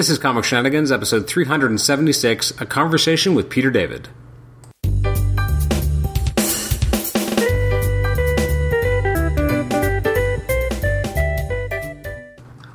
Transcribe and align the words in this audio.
This 0.00 0.08
is 0.08 0.16
Comic 0.16 0.44
Shenanigans, 0.44 0.90
episode 0.90 1.26
376, 1.26 2.52
a 2.58 2.64
conversation 2.64 3.34
with 3.34 3.50
Peter 3.50 3.70
David. 3.70 4.08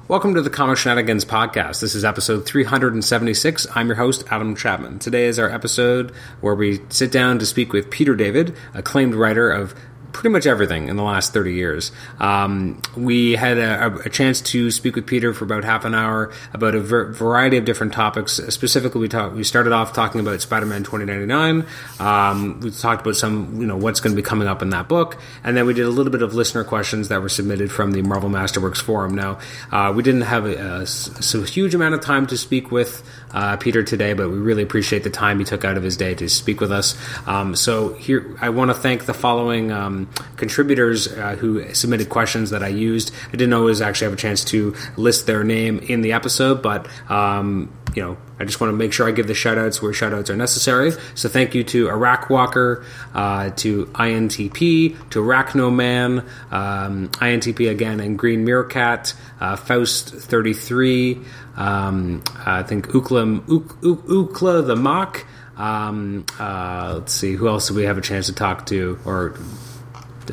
Welcome 0.08 0.36
to 0.36 0.44
the 0.44 0.52
Comic 0.52 0.78
Shenanigans 0.78 1.26
podcast. 1.26 1.82
This 1.82 1.96
is 1.96 2.06
episode 2.06 2.46
376. 2.46 3.66
I'm 3.74 3.88
your 3.88 3.96
host, 3.96 4.24
Adam 4.30 4.56
Chapman. 4.56 5.00
Today 5.00 5.26
is 5.26 5.40
our 5.40 5.50
episode 5.50 6.12
where 6.42 6.54
we 6.54 6.80
sit 6.90 7.12
down 7.12 7.40
to 7.40 7.46
speak 7.48 7.74
with 7.74 7.90
Peter 7.90 8.16
David, 8.16 8.56
acclaimed 8.76 9.16
writer 9.16 9.50
of 9.50 9.74
pretty 10.16 10.30
much 10.30 10.46
everything 10.46 10.88
in 10.88 10.96
the 10.96 11.04
last 11.04 11.34
30 11.34 11.54
years. 11.54 11.92
Um, 12.22 12.82
we 12.96 13.34
had 13.34 13.58
a, 13.58 13.94
a, 14.06 14.10
chance 14.10 14.40
to 14.42 14.72
speak 14.72 14.96
with 14.96 15.06
Peter 15.06 15.34
for 15.34 15.44
about 15.44 15.66
half 15.66 15.84
an 15.84 15.94
hour 15.94 16.32
about 16.54 16.74
a 16.74 16.80
ver- 16.80 17.12
variety 17.12 17.58
of 17.58 17.66
different 17.66 17.92
topics. 17.92 18.40
Specifically, 18.48 19.02
we 19.02 19.10
talked. 19.10 19.36
We 19.36 19.44
started 19.44 19.74
off 19.74 19.92
talking 19.92 20.22
about 20.22 20.40
Spider-Man 20.40 20.86
2099. 20.86 21.66
Um, 22.00 22.62
we 22.62 22.72
talked 22.72 23.02
about 23.02 23.18
some, 23.18 23.60
you 23.60 23.68
know, 23.68 23.76
what's 23.76 24.00
going 24.00 24.16
to 24.16 24.22
be 24.22 24.26
coming 24.26 24.48
up 24.48 24.62
in 24.62 24.70
that 24.70 24.88
book, 24.88 25.18
and 25.44 25.58
then 25.58 25.66
we 25.66 25.74
did 25.74 25.86
a 25.86 25.90
little 25.90 26.14
bit 26.14 26.22
of 26.22 26.34
listener 26.34 26.64
questions 26.64 27.10
that 27.10 27.22
were 27.22 27.28
submitted 27.28 27.70
from 27.70 27.92
the 27.92 28.02
Marvel 28.02 28.30
Masterworks 28.30 28.82
forum. 28.82 29.16
Now, 29.16 29.40
uh, 29.74 29.92
we 29.94 30.02
didn't 30.02 30.22
have 30.22 30.46
a, 30.46 30.56
a, 30.56 30.82
a, 30.84 31.46
huge 31.46 31.76
amount 31.76 31.94
of 31.94 32.00
time 32.00 32.26
to 32.28 32.38
speak 32.38 32.72
with 32.72 33.04
uh, 33.36 33.58
Peter 33.58 33.84
today, 33.84 34.14
but 34.14 34.30
we 34.30 34.38
really 34.38 34.64
appreciate 34.64 35.04
the 35.04 35.10
time 35.10 35.38
he 35.38 35.46
took 35.46 35.64
out 35.66 35.78
of 35.78 35.84
his 35.84 35.98
day 35.98 36.16
to 36.16 36.30
speak 36.30 36.62
with 36.62 36.72
us. 36.72 36.98
Um, 37.28 37.56
so 37.56 37.94
here, 37.94 38.36
I 38.42 38.50
want 38.50 38.72
to 38.72 38.76
thank 38.76 39.06
the 39.06 39.14
following 39.14 39.72
um, 39.72 40.10
contributors 40.38 41.08
uh, 41.08 41.36
who 41.36 41.74
submitted 41.74 42.10
questions 42.10 42.50
that 42.50 42.64
I 42.64 42.70
used. 42.70 43.12
I 43.28 43.32
didn't 43.32 43.54
always 43.54 43.82
actually 43.82 44.06
have 44.06 44.14
a 44.14 44.22
chance 44.22 44.44
to 44.46 44.74
list 44.96 45.28
their 45.28 45.44
name 45.44 45.80
in 45.80 46.02
the 46.02 46.14
episode, 46.14 46.64
but 46.64 46.88
um, 47.10 47.72
you 47.94 48.02
know, 48.02 48.18
I 48.40 48.44
just 48.44 48.60
want 48.60 48.72
to 48.72 48.78
make 48.78 48.94
sure 48.94 49.08
I 49.08 49.12
give 49.12 49.28
the 49.28 49.34
shout 49.34 49.58
outs 49.58 49.82
where 49.82 49.94
shout 49.94 50.14
outs 50.14 50.30
are 50.30 50.36
necessary. 50.36 50.92
So 51.14 51.30
thank 51.30 51.56
you 51.56 51.64
to 51.66 51.90
Iraq 51.90 52.30
Walker, 52.30 52.86
uh, 53.14 53.52
to 53.52 53.86
INTP, 53.88 55.10
to 55.12 55.20
Arachno 55.22 55.74
Man, 55.74 56.26
um, 56.52 57.10
INTP 57.10 57.70
again, 57.70 58.00
and 58.00 58.20
Green 58.20 58.44
Meerkat, 58.44 59.14
uh, 59.40 59.56
Faust33, 59.56 61.24
um, 61.56 62.24
I 62.46 62.64
think 62.64 62.88
Ukla, 62.88 63.42
Ukla 63.48 64.68
the 64.68 64.76
Mock. 64.76 65.26
Um, 65.58 66.26
uh, 66.38 66.96
let's 67.00 67.14
see, 67.14 67.34
who 67.34 67.48
else 67.48 67.70
do 67.70 67.76
we 67.76 67.84
have 67.84 67.98
a 67.98 68.02
chance 68.02 68.26
to 68.26 68.34
talk 68.34 68.66
to 68.68 69.00
or 69.06 69.36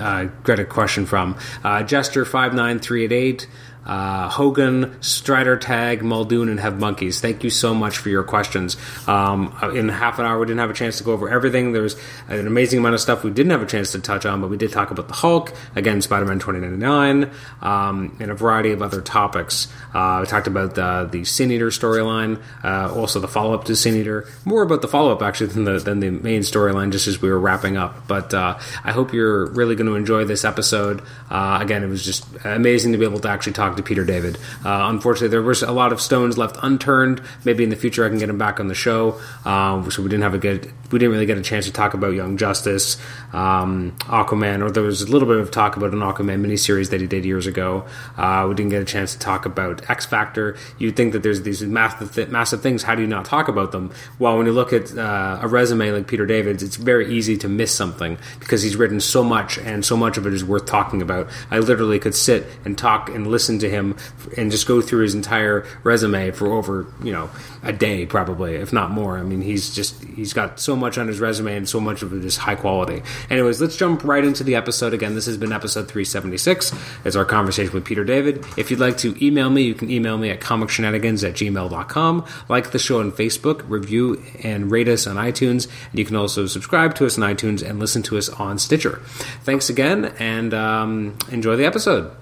uh, 0.00 0.24
get 0.44 0.58
a 0.58 0.64
question 0.64 1.06
from? 1.06 1.36
Uh, 1.62 1.82
Jester59388 1.84 3.46
uh, 3.84 4.28
Hogan, 4.28 5.00
Strider 5.02 5.56
Tag, 5.56 6.02
Muldoon, 6.02 6.48
and 6.48 6.60
Have 6.60 6.78
Monkeys. 6.78 7.20
Thank 7.20 7.44
you 7.44 7.50
so 7.50 7.74
much 7.74 7.98
for 7.98 8.08
your 8.08 8.22
questions. 8.22 8.76
Um, 9.08 9.56
in 9.74 9.88
half 9.88 10.18
an 10.18 10.26
hour, 10.26 10.38
we 10.38 10.46
didn't 10.46 10.60
have 10.60 10.70
a 10.70 10.74
chance 10.74 10.98
to 10.98 11.04
go 11.04 11.12
over 11.12 11.28
everything. 11.28 11.72
There's 11.72 11.96
an 12.28 12.46
amazing 12.46 12.78
amount 12.78 12.94
of 12.94 13.00
stuff 13.00 13.24
we 13.24 13.30
didn't 13.30 13.50
have 13.50 13.62
a 13.62 13.66
chance 13.66 13.92
to 13.92 14.00
touch 14.00 14.24
on, 14.24 14.40
but 14.40 14.50
we 14.50 14.56
did 14.56 14.72
talk 14.72 14.90
about 14.90 15.08
the 15.08 15.14
Hulk, 15.14 15.52
again, 15.74 16.00
Spider 16.00 16.26
Man 16.26 16.38
2099, 16.38 17.30
um, 17.60 18.16
and 18.20 18.30
a 18.30 18.34
variety 18.34 18.70
of 18.70 18.82
other 18.82 19.00
topics. 19.00 19.68
Uh, 19.92 20.18
we 20.20 20.26
talked 20.26 20.46
about 20.46 20.74
the, 20.74 21.08
the 21.10 21.24
Sin 21.24 21.50
Eater 21.50 21.68
storyline, 21.68 22.40
uh, 22.62 22.92
also 22.94 23.20
the 23.20 23.28
follow 23.28 23.54
up 23.54 23.64
to 23.64 23.76
Sin 23.76 23.96
Eater. 23.96 24.28
More 24.44 24.62
about 24.62 24.82
the 24.82 24.88
follow 24.88 25.12
up, 25.12 25.22
actually, 25.22 25.48
than 25.48 25.64
the, 25.64 25.78
than 25.78 26.00
the 26.00 26.10
main 26.10 26.42
storyline, 26.42 26.92
just 26.92 27.08
as 27.08 27.20
we 27.20 27.30
were 27.30 27.40
wrapping 27.40 27.76
up. 27.76 28.06
But 28.06 28.32
uh, 28.32 28.58
I 28.84 28.92
hope 28.92 29.12
you're 29.12 29.46
really 29.46 29.74
going 29.74 29.88
to 29.88 29.96
enjoy 29.96 30.24
this 30.24 30.44
episode. 30.44 31.02
Uh, 31.30 31.58
again, 31.60 31.82
it 31.82 31.88
was 31.88 32.04
just 32.04 32.26
amazing 32.44 32.92
to 32.92 32.98
be 32.98 33.04
able 33.04 33.20
to 33.20 33.28
actually 33.28 33.52
talk 33.52 33.71
talk 33.72 33.76
to 33.76 33.82
Peter 33.82 34.04
David. 34.04 34.36
Uh, 34.64 34.88
unfortunately, 34.90 35.28
there 35.28 35.42
was 35.42 35.62
a 35.62 35.72
lot 35.72 35.92
of 35.92 36.00
stones 36.00 36.36
left 36.36 36.56
unturned. 36.62 37.22
Maybe 37.44 37.64
in 37.64 37.70
the 37.70 37.76
future 37.76 38.04
I 38.04 38.08
can 38.08 38.18
get 38.18 38.28
him 38.28 38.38
back 38.38 38.60
on 38.60 38.68
the 38.68 38.74
show. 38.74 39.20
Um, 39.44 39.90
so 39.90 40.02
we 40.02 40.08
didn't 40.08 40.22
have 40.22 40.34
a 40.34 40.38
good, 40.38 40.70
we 40.92 40.98
didn't 40.98 41.12
really 41.12 41.26
get 41.26 41.38
a 41.38 41.42
chance 41.42 41.66
to 41.66 41.72
talk 41.72 41.94
about 41.94 42.14
Young 42.14 42.36
Justice, 42.36 42.98
um, 43.32 43.92
Aquaman, 44.02 44.62
or 44.62 44.70
there 44.70 44.82
was 44.82 45.02
a 45.02 45.10
little 45.10 45.26
bit 45.26 45.38
of 45.38 45.50
talk 45.50 45.76
about 45.76 45.92
an 45.92 46.00
Aquaman 46.00 46.44
miniseries 46.44 46.90
that 46.90 47.00
he 47.00 47.06
did 47.06 47.24
years 47.24 47.46
ago. 47.46 47.84
Uh, 48.16 48.46
we 48.48 48.54
didn't 48.54 48.70
get 48.70 48.82
a 48.82 48.84
chance 48.84 49.12
to 49.12 49.18
talk 49.18 49.46
about 49.46 49.88
X 49.90 50.06
Factor. 50.06 50.56
You'd 50.78 50.96
think 50.96 51.12
that 51.12 51.22
there's 51.22 51.42
these 51.42 51.62
massive, 51.62 52.30
massive 52.30 52.62
things. 52.62 52.82
How 52.82 52.94
do 52.94 53.02
you 53.02 53.08
not 53.08 53.24
talk 53.24 53.48
about 53.48 53.72
them? 53.72 53.92
Well, 54.18 54.36
when 54.36 54.46
you 54.46 54.52
look 54.52 54.72
at 54.72 54.96
uh, 54.96 55.38
a 55.40 55.48
resume 55.48 55.90
like 55.90 56.06
Peter 56.06 56.26
David's, 56.26 56.62
it's 56.62 56.76
very 56.76 57.12
easy 57.12 57.36
to 57.38 57.48
miss 57.48 57.74
something 57.74 58.18
because 58.38 58.62
he's 58.62 58.76
written 58.76 59.00
so 59.00 59.24
much, 59.24 59.58
and 59.58 59.84
so 59.84 59.96
much 59.96 60.16
of 60.16 60.26
it 60.26 60.34
is 60.34 60.44
worth 60.44 60.66
talking 60.66 61.02
about. 61.02 61.28
I 61.50 61.58
literally 61.58 61.98
could 61.98 62.14
sit 62.14 62.46
and 62.64 62.76
talk 62.76 63.08
and 63.08 63.26
listen 63.26 63.58
to 63.60 63.70
him 63.70 63.96
and 64.36 64.50
just 64.50 64.66
go 64.66 64.80
through 64.80 65.02
his 65.02 65.14
entire 65.14 65.66
resume 65.82 66.30
for 66.30 66.52
over 66.52 66.86
you 67.02 67.12
know 67.12 67.30
a 67.62 67.72
day 67.72 68.06
probably 68.06 68.54
if 68.54 68.72
not 68.72 68.90
more. 68.90 69.18
I 69.18 69.22
mean 69.22 69.42
he's 69.42 69.74
just 69.74 70.02
he's 70.04 70.32
got 70.32 70.58
so 70.58 70.76
much 70.76 70.98
on 70.98 71.08
his 71.08 71.20
resume 71.20 71.56
and 71.56 71.68
so 71.68 71.80
much 71.80 72.02
of 72.02 72.12
it 72.12 72.24
is 72.24 72.36
high 72.36 72.54
quality. 72.54 73.02
Anyways 73.30 73.60
let's 73.60 73.76
jump 73.76 74.04
right 74.04 74.24
into 74.24 74.44
the 74.44 74.54
episode 74.54 74.94
again. 74.94 75.14
This 75.14 75.26
has 75.26 75.36
been 75.36 75.52
episode 75.52 75.88
376 75.88 76.72
it's 77.04 77.16
our 77.16 77.24
conversation 77.24 77.72
with 77.72 77.84
peter 77.84 78.04
david. 78.04 78.44
If 78.56 78.70
you'd 78.70 78.80
like 78.80 78.98
to 78.98 79.16
email 79.24 79.50
me 79.50 79.62
you 79.62 79.74
can 79.74 79.90
email 79.90 80.18
me 80.18 80.30
at 80.30 80.40
comicshenanigans 80.40 81.26
at 81.26 81.34
gmail.com 81.34 82.26
like 82.48 82.70
the 82.70 82.78
show 82.78 83.00
on 83.00 83.12
facebook 83.12 83.68
review 83.68 84.22
and 84.42 84.70
rate 84.70 84.88
us 84.88 85.06
on 85.06 85.16
itunes. 85.16 85.68
And 85.90 85.98
you 85.98 86.04
can 86.04 86.16
also 86.16 86.46
subscribe 86.46 86.94
to 86.96 87.06
us 87.06 87.18
on 87.18 87.34
itunes 87.34 87.68
and 87.68 87.78
listen 87.78 88.02
to 88.04 88.18
us 88.18 88.28
on 88.28 88.58
stitcher. 88.58 89.00
Thanks 89.44 89.68
again 89.68 90.06
and 90.18 90.52
um, 90.54 91.18
enjoy 91.30 91.56
the 91.56 91.64
episode. 91.64 92.14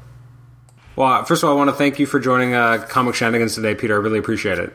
Well, 0.96 1.24
first 1.24 1.42
of 1.42 1.48
all, 1.48 1.54
I 1.54 1.58
want 1.58 1.70
to 1.70 1.76
thank 1.76 1.98
you 1.98 2.06
for 2.06 2.20
joining 2.20 2.54
uh, 2.54 2.84
Comic 2.88 3.14
Shenanigans 3.14 3.54
today, 3.54 3.74
Peter. 3.74 3.94
I 3.94 3.98
really 3.98 4.18
appreciate 4.18 4.58
it. 4.58 4.72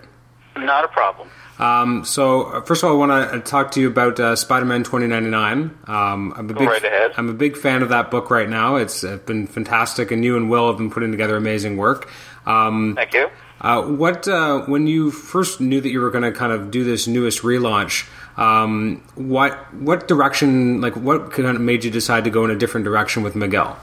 Not 0.57 0.85
a 0.85 0.88
problem. 0.88 1.29
Um, 1.57 2.03
so, 2.05 2.43
uh, 2.43 2.61
first 2.61 2.83
of 2.83 2.89
all, 2.89 2.95
I 2.95 3.07
want 3.07 3.31
to 3.31 3.39
talk 3.39 3.71
to 3.71 3.81
you 3.81 3.88
about 3.88 4.19
uh, 4.19 4.35
Spider-Man 4.35 4.83
2099. 4.83 5.77
Um, 5.88 6.33
I'm 6.35 6.49
a 6.49 6.53
Go 6.53 6.59
big, 6.59 6.67
right 6.67 6.83
ahead. 6.83 7.13
I'm 7.17 7.29
a 7.29 7.33
big 7.33 7.55
fan 7.55 7.81
of 7.81 7.89
that 7.89 8.11
book 8.11 8.29
right 8.29 8.49
now. 8.49 8.75
It's 8.75 9.03
uh, 9.03 9.17
been 9.25 9.47
fantastic, 9.47 10.11
and 10.11 10.23
you 10.23 10.35
and 10.35 10.49
Will 10.49 10.67
have 10.67 10.77
been 10.77 10.91
putting 10.91 11.11
together 11.11 11.38
amazing 11.38 11.77
work. 11.77 12.09
Um, 12.45 12.95
Thank 12.95 13.13
you. 13.13 13.29
uh, 13.61 13.83
what 13.83 14.27
uh, 14.27 14.61
when 14.66 14.85
you 14.88 15.11
first 15.11 15.61
knew 15.61 15.79
that 15.79 15.89
you 15.89 16.01
were 16.01 16.11
going 16.11 16.25
to 16.25 16.31
kind 16.31 16.51
of 16.51 16.72
do 16.72 16.83
this 16.83 17.07
newest 17.07 17.41
relaunch? 17.41 18.07
Um, 18.37 19.01
what 19.16 19.73
what 19.75 20.09
direction, 20.09 20.81
like 20.81 20.95
what 20.97 21.31
kind 21.31 21.47
of 21.47 21.61
made 21.61 21.85
you 21.85 21.91
decide 21.91 22.25
to 22.25 22.29
go 22.29 22.43
in 22.43 22.51
a 22.51 22.55
different 22.55 22.83
direction 22.83 23.23
with 23.23 23.33
Miguel? 23.35 23.79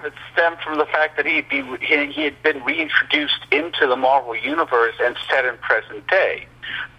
Of 0.00 0.06
it 0.06 0.12
stemmed 0.32 0.56
from 0.64 0.78
the 0.78 0.86
fact 0.86 1.18
that 1.18 1.26
he'd 1.26 1.48
be, 1.50 1.62
he, 1.84 2.06
he 2.10 2.22
had 2.22 2.42
been 2.42 2.64
reintroduced 2.64 3.44
into 3.50 3.86
the 3.86 3.96
Marvel 3.96 4.34
Universe 4.34 4.94
and 4.98 5.14
set 5.28 5.44
in 5.44 5.58
present 5.58 6.06
day. 6.08 6.46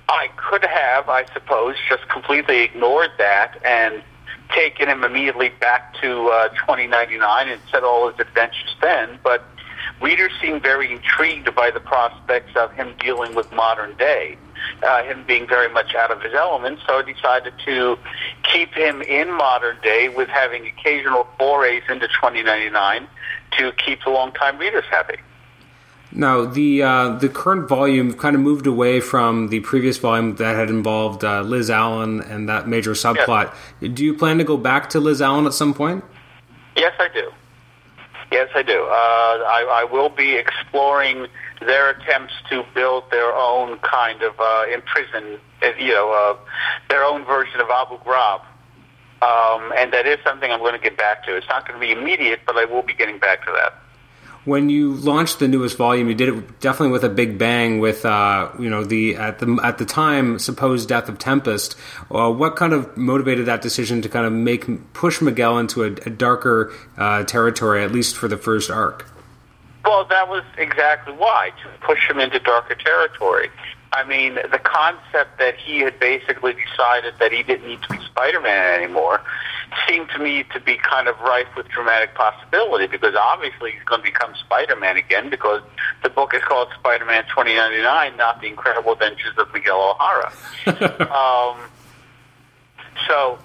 I 0.08 0.30
could 0.36 0.64
have, 0.64 1.10
I 1.10 1.26
suppose, 1.34 1.78
just 1.90 2.08
completely 2.10 2.62
ignored 2.62 3.10
that 3.18 3.58
and 3.66 4.04
taken 4.54 4.88
him 4.88 5.04
immediately 5.04 5.50
back 5.50 5.96
to 6.02 6.28
uh, 6.28 6.50
2099 6.50 7.50
and 7.50 7.60
set 7.72 7.84
all 7.84 8.12
his 8.12 8.20
adventures 8.20 8.76
then, 8.84 9.18
but 9.24 9.46
readers 10.00 10.32
seemed 10.40 10.62
very 10.62 10.92
intrigued 10.92 11.56
by 11.56 11.72
the 11.72 11.80
prospects 11.80 12.56
of 12.56 12.72
him 12.74 12.94
dealing 13.00 13.34
with 13.34 13.52
modern 13.52 13.96
day, 13.98 14.38
uh, 14.84 15.04
him 15.04 15.24
being 15.26 15.48
very 15.48 15.70
much 15.70 15.96
out 15.96 16.12
of 16.12 16.22
his 16.22 16.34
element. 16.34 16.80
So 16.88 17.00
I 17.00 17.02
decided 17.02 17.54
to 17.66 17.98
keep 18.44 18.74
him 18.74 19.02
in 19.02 19.32
modern 19.32 19.78
day 19.82 20.10
with 20.10 20.30
having 20.30 20.68
occasional 20.68 21.28
forays 21.38 21.84
into 21.90 22.08
2099 22.08 23.08
to 23.58 23.72
keep 23.74 24.04
the 24.04 24.10
long-time 24.10 24.58
readers 24.58 24.86
happy. 24.90 25.18
Now, 26.14 26.44
the 26.44 26.84
uh, 26.84 27.10
the 27.16 27.30
current 27.30 27.70
volume 27.70 28.14
kind 28.14 28.36
of 28.36 28.42
moved 28.42 28.68
away 28.68 29.00
from 29.00 29.48
the 29.48 29.62
previous 29.62 29.98
volume 29.98 30.36
that 30.36 30.58
had 30.58 30.70
involved 30.70 31.24
uh, 31.24 31.42
Liz 31.42 31.70
Allen 31.70 32.20
and 32.22 32.50
that 32.50 32.68
major 32.68 32.92
subplot. 32.92 33.54
Do 33.80 34.04
you 34.04 34.14
plan 34.14 34.38
to 34.38 34.44
go 34.44 34.58
back 34.58 34.90
to 34.90 35.00
Liz 35.00 35.22
Allen 35.22 35.46
at 35.46 35.54
some 35.54 35.74
point? 35.74 36.04
Yes, 36.76 36.94
I 37.00 37.08
do. 37.14 37.32
Yes, 38.30 38.50
I 38.56 38.62
do. 38.62 38.84
Uh, 38.84 38.94
I, 38.94 39.84
I 39.84 39.84
will 39.86 40.10
be 40.10 40.36
exploring 40.36 41.28
their 41.62 41.92
attempts 41.92 42.34
to 42.50 42.64
build 42.74 43.04
their 43.12 43.34
own 43.34 43.78
kind 43.80 44.22
of 44.22 44.40
uh, 44.40 44.66
imprison, 44.74 45.40
uh, 45.62 45.72
you 45.80 45.94
know, 45.94 46.12
uh, 46.12 46.38
their 46.90 47.04
own 47.04 47.24
version 47.26 47.60
of 47.60 47.70
Abu 47.70 47.98
Ghraib. 48.00 48.42
Um, 49.22 49.72
and 49.78 49.94
that 49.94 50.08
is 50.08 50.18
something 50.24 50.52
I'm 50.52 50.60
going 50.60 50.74
to 50.74 50.80
get 50.80 50.98
back 50.98 51.24
to. 51.26 51.36
It's 51.36 51.48
not 51.48 51.68
going 51.68 51.80
to 51.80 51.86
be 51.86 51.92
immediate, 51.92 52.40
but 52.46 52.58
I 52.58 52.66
will 52.66 52.82
be 52.82 52.94
getting 52.94 53.20
back 53.20 53.46
to 53.46 53.52
that. 53.52 53.76
When 54.44 54.70
you 54.70 54.94
launched 54.94 55.38
the 55.38 55.48
newest 55.48 55.78
volume, 55.78 56.08
you 56.08 56.16
did 56.16 56.30
it 56.30 56.60
definitely 56.60 56.94
with 56.94 57.04
a 57.04 57.10
big 57.10 57.38
bang. 57.38 57.80
With 57.80 58.04
uh, 58.04 58.50
you 58.58 58.72
know 58.72 58.84
the 58.84 59.16
at 59.16 59.38
the 59.38 59.60
at 59.64 59.78
the 59.78 59.86
time 59.86 60.40
supposed 60.40 60.90
death 60.90 61.08
of 61.10 61.20
Tempest. 61.20 61.76
Uh, 62.10 62.32
what 62.32 62.56
kind 62.56 62.74
of 62.74 62.98
motivated 62.98 63.46
that 63.46 63.62
decision 63.62 64.02
to 64.02 64.10
kind 64.10 64.26
of 64.26 64.34
make 64.34 64.94
push 64.94 65.22
Miguel 65.22 65.60
into 65.60 65.84
a, 65.84 65.92
a 66.08 66.10
darker 66.10 66.74
uh, 66.98 67.24
territory, 67.26 67.84
at 67.84 67.92
least 67.92 68.18
for 68.18 68.28
the 68.28 68.38
first 68.38 68.72
arc? 68.72 69.11
Well, 69.84 70.06
that 70.06 70.30
was 70.30 70.44
exactly 70.58 71.14
why 71.14 71.52
to 71.64 71.86
push 71.86 72.10
him 72.10 72.20
into 72.20 72.40
darker 72.40 72.76
territory. 72.76 73.50
I 73.94 74.06
mean, 74.06 74.36
the 74.36 74.60
concept 74.60 75.38
that 75.40 75.58
he 75.58 75.80
had 75.80 76.00
basically 76.00 76.54
decided 76.54 77.16
that 77.20 77.32
he 77.34 77.44
didn't 77.44 77.68
need 77.68 77.82
to 77.84 77.90
be 77.90 78.06
Spider-Man 78.06 78.82
anymore, 78.82 79.22
seemed 79.88 80.10
to 80.10 80.20
me 80.20 80.44
to 80.54 80.60
be 80.62 80.78
kind 80.78 81.10
of 81.10 81.20
rife 81.20 81.48
with 81.58 81.68
dramatic 81.68 82.16
possibility 82.16 82.88
because 82.88 83.16
obviously 83.20 83.72
he's 83.72 83.84
going 83.84 84.02
to 84.02 84.06
become 84.06 84.34
Spider-Man 84.36 84.96
again 84.96 85.30
because 85.30 85.62
the 86.04 86.10
book 86.10 86.34
is 86.34 86.42
called 86.44 86.70
Spider-Man 86.80 87.24
2099, 87.24 88.16
not 88.16 88.40
The 88.40 88.48
Incredible 88.48 88.94
Adventures 88.94 89.38
of 89.38 89.52
Miguel 89.54 89.96
O'Hara. 90.00 90.32
um, 91.12 91.60
so 93.08 93.40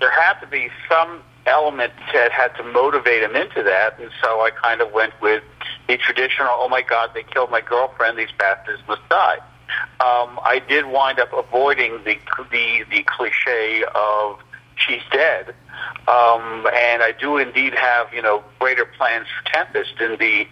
there 0.00 0.10
had 0.10 0.40
to 0.40 0.46
be 0.46 0.68
some 0.88 1.22
element 1.46 1.92
that 2.12 2.32
had 2.32 2.48
to 2.56 2.62
motivate 2.62 3.22
him 3.22 3.36
into 3.36 3.62
that, 3.62 3.98
and 3.98 4.10
so 4.22 4.40
I 4.40 4.50
kind 4.50 4.80
of 4.80 4.92
went 4.92 5.12
with 5.20 5.42
the 5.88 5.96
traditional, 5.96 6.50
oh 6.52 6.68
my 6.68 6.82
God, 6.82 7.10
they 7.14 7.22
killed 7.22 7.50
my 7.50 7.60
girlfriend, 7.60 8.18
these 8.18 8.32
bastards 8.38 8.82
must 8.88 9.06
die. 9.08 9.38
Um, 10.00 10.40
I 10.42 10.62
did 10.66 10.86
wind 10.86 11.20
up 11.20 11.32
avoiding 11.32 12.02
the 12.04 12.18
the, 12.50 12.84
the 12.90 13.04
cliche 13.04 13.84
of 13.94 14.40
she's 14.76 15.02
dead, 15.12 15.54
um, 16.08 16.66
and 16.74 17.02
I 17.02 17.14
do 17.18 17.36
indeed 17.36 17.74
have 17.74 18.12
you 18.12 18.22
know 18.22 18.42
greater 18.58 18.84
plans 18.84 19.26
for 19.28 19.52
Tempest 19.52 20.00
in 20.00 20.16
the 20.18 20.46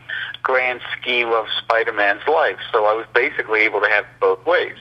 grand 0.48 0.80
scheme 0.98 1.28
of 1.28 1.44
Spider-Man's 1.62 2.26
life. 2.26 2.56
So 2.72 2.86
I 2.86 2.94
was 2.94 3.06
basically 3.14 3.60
able 3.60 3.80
to 3.80 3.88
have 3.88 4.06
both 4.18 4.44
ways. 4.46 4.76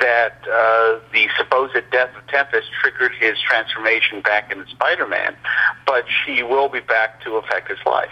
That 0.00 0.38
uh, 0.42 1.00
the 1.12 1.28
supposed 1.36 1.74
death 1.92 2.10
of 2.16 2.26
Tempest 2.28 2.66
triggered 2.80 3.12
his 3.20 3.38
transformation 3.46 4.22
back 4.22 4.50
into 4.50 4.68
Spider-Man, 4.70 5.36
but 5.86 6.04
she 6.24 6.42
will 6.42 6.68
be 6.68 6.80
back 6.80 7.22
to 7.24 7.36
affect 7.36 7.68
his 7.68 7.78
life. 7.86 8.10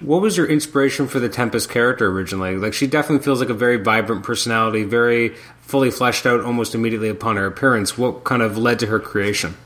What 0.00 0.20
was 0.20 0.36
your 0.36 0.46
inspiration 0.46 1.06
for 1.06 1.20
the 1.20 1.28
Tempest 1.28 1.70
character 1.70 2.08
originally? 2.08 2.56
Like, 2.56 2.74
she 2.74 2.86
definitely 2.86 3.24
feels 3.24 3.38
like 3.38 3.50
a 3.50 3.54
very 3.54 3.76
vibrant 3.76 4.24
personality, 4.24 4.82
very 4.82 5.36
fully 5.60 5.90
fleshed 5.90 6.26
out 6.26 6.40
almost 6.40 6.74
immediately 6.74 7.08
upon 7.08 7.36
her 7.36 7.46
appearance. 7.46 7.96
What 7.96 8.24
kind 8.24 8.42
of 8.42 8.58
led 8.58 8.80
to 8.80 8.86
her 8.86 8.98
creation? 8.98 9.56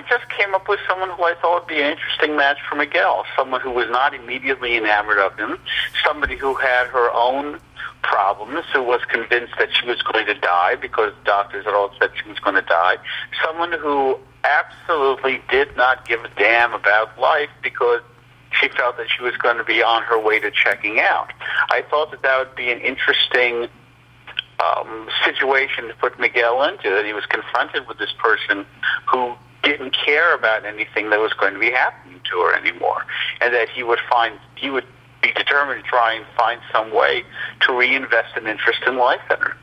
I 0.00 0.08
just 0.08 0.30
came 0.30 0.54
up 0.54 0.66
with 0.66 0.80
someone 0.88 1.10
who 1.10 1.24
I 1.24 1.34
thought 1.42 1.62
would 1.62 1.68
be 1.68 1.80
an 1.82 1.92
interesting 1.92 2.34
match 2.34 2.56
for 2.66 2.74
Miguel. 2.74 3.26
Someone 3.36 3.60
who 3.60 3.70
was 3.70 3.86
not 3.90 4.14
immediately 4.14 4.76
enamored 4.76 5.18
of 5.18 5.38
him. 5.38 5.58
Somebody 6.02 6.36
who 6.36 6.54
had 6.54 6.86
her 6.86 7.10
own 7.12 7.60
problems, 8.02 8.64
who 8.72 8.82
was 8.82 9.02
convinced 9.10 9.52
that 9.58 9.68
she 9.74 9.86
was 9.86 10.00
going 10.00 10.24
to 10.24 10.34
die 10.34 10.76
because 10.76 11.12
doctors 11.26 11.66
had 11.66 11.74
all 11.74 11.90
said 12.00 12.12
she 12.22 12.26
was 12.30 12.38
going 12.38 12.54
to 12.54 12.62
die. 12.62 12.96
Someone 13.44 13.72
who 13.72 14.18
absolutely 14.42 15.42
did 15.50 15.76
not 15.76 16.08
give 16.08 16.24
a 16.24 16.30
damn 16.38 16.72
about 16.72 17.18
life 17.20 17.50
because 17.62 18.00
she 18.58 18.68
felt 18.68 18.96
that 18.96 19.06
she 19.14 19.22
was 19.22 19.36
going 19.36 19.58
to 19.58 19.64
be 19.64 19.82
on 19.82 20.02
her 20.04 20.18
way 20.18 20.40
to 20.40 20.50
checking 20.50 20.98
out. 20.98 21.30
I 21.68 21.84
thought 21.90 22.10
that 22.12 22.22
that 22.22 22.38
would 22.38 22.56
be 22.56 22.72
an 22.72 22.80
interesting 22.80 23.68
um, 24.64 25.10
situation 25.26 25.88
to 25.88 25.94
put 26.00 26.18
Miguel 26.18 26.62
into, 26.62 26.88
that 26.88 27.04
he 27.04 27.12
was 27.12 27.26
confronted 27.26 27.86
with 27.86 27.98
this 27.98 28.12
person 28.18 28.64
who 29.06 29.34
didn't 29.62 29.96
care 30.04 30.34
about 30.34 30.64
anything 30.64 31.10
that 31.10 31.20
was 31.20 31.32
going 31.34 31.54
to 31.54 31.60
be 31.60 31.70
happening 31.70 32.20
to 32.30 32.40
her 32.40 32.54
anymore, 32.54 33.04
and 33.40 33.54
that 33.54 33.68
he 33.68 33.82
would 33.82 34.00
find 34.10 34.38
he 34.56 34.70
would 34.70 34.86
be 35.22 35.32
determined 35.32 35.84
to 35.84 35.88
try 35.88 36.14
and 36.14 36.24
find 36.36 36.60
some 36.72 36.94
way 36.94 37.22
to 37.60 37.76
reinvest 37.76 38.36
an 38.36 38.46
interest 38.46 38.80
in 38.86 38.96
life 38.96 39.20
in 39.30 39.38
her. 39.38 39.56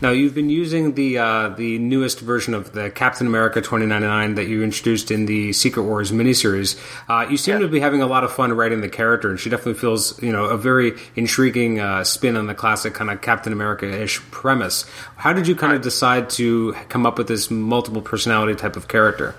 Now 0.00 0.10
you've 0.10 0.34
been 0.34 0.48
using 0.48 0.94
the 0.94 1.18
uh, 1.18 1.48
the 1.48 1.76
newest 1.80 2.20
version 2.20 2.54
of 2.54 2.72
the 2.72 2.88
Captain 2.88 3.26
America 3.26 3.60
2099 3.60 4.36
that 4.36 4.46
you 4.46 4.62
introduced 4.62 5.10
in 5.10 5.26
the 5.26 5.52
Secret 5.52 5.82
Wars 5.82 6.12
miniseries. 6.12 6.78
Uh, 7.08 7.28
you 7.28 7.36
seem 7.36 7.54
yeah. 7.54 7.62
to 7.62 7.68
be 7.68 7.80
having 7.80 8.00
a 8.00 8.06
lot 8.06 8.22
of 8.22 8.32
fun 8.32 8.52
writing 8.52 8.80
the 8.80 8.88
character, 8.88 9.28
and 9.28 9.40
she 9.40 9.50
definitely 9.50 9.74
feels 9.74 10.22
you 10.22 10.30
know 10.30 10.44
a 10.44 10.56
very 10.56 10.92
intriguing 11.16 11.80
uh, 11.80 12.04
spin 12.04 12.36
on 12.36 12.46
the 12.46 12.54
classic 12.54 12.94
kind 12.94 13.10
of 13.10 13.20
Captain 13.22 13.52
America 13.52 13.90
ish 13.90 14.20
premise. 14.30 14.84
How 15.16 15.32
did 15.32 15.48
you 15.48 15.56
kind 15.56 15.72
of 15.72 15.82
decide 15.82 16.30
to 16.30 16.74
come 16.88 17.04
up 17.04 17.18
with 17.18 17.26
this 17.26 17.50
multiple 17.50 18.02
personality 18.02 18.54
type 18.54 18.76
of 18.76 18.86
character? 18.86 19.34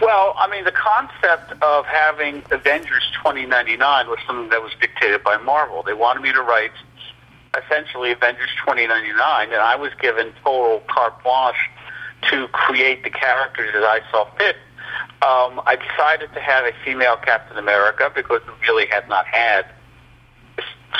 Well, 0.00 0.34
I 0.38 0.48
mean, 0.50 0.64
the 0.64 0.72
concept 0.72 1.52
of 1.62 1.84
having 1.84 2.42
Avengers 2.50 3.02
2099 3.18 4.08
was 4.08 4.18
something 4.26 4.48
that 4.48 4.62
was 4.62 4.72
dictated 4.80 5.22
by 5.22 5.36
Marvel. 5.36 5.82
They 5.82 5.94
wanted 5.94 6.22
me 6.22 6.32
to 6.32 6.40
write 6.40 6.72
essentially 7.64 8.12
Avengers 8.12 8.50
2099, 8.64 9.52
and 9.52 9.60
I 9.60 9.76
was 9.76 9.92
given 10.00 10.32
total 10.44 10.82
carte 10.88 11.22
blanche 11.22 11.70
to 12.30 12.48
create 12.48 13.04
the 13.04 13.10
characters 13.10 13.70
as 13.74 13.84
I 13.84 14.00
saw 14.10 14.28
fit. 14.36 14.56
Um, 15.22 15.60
I 15.66 15.76
decided 15.76 16.32
to 16.34 16.40
have 16.40 16.64
a 16.64 16.72
female 16.84 17.16
Captain 17.16 17.56
America 17.56 18.10
because 18.14 18.40
we 18.46 18.52
really 18.68 18.86
had 18.86 19.08
not 19.08 19.26
had 19.26 19.66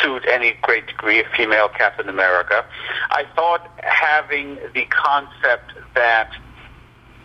to 0.03 0.21
any 0.31 0.55
great 0.63 0.87
degree 0.87 1.21
a 1.21 1.25
female 1.37 1.69
Captain 1.69 2.09
America. 2.09 2.65
I 3.11 3.25
thought 3.35 3.69
having 3.83 4.59
the 4.75 4.85
concept 4.87 5.73
that 5.95 6.31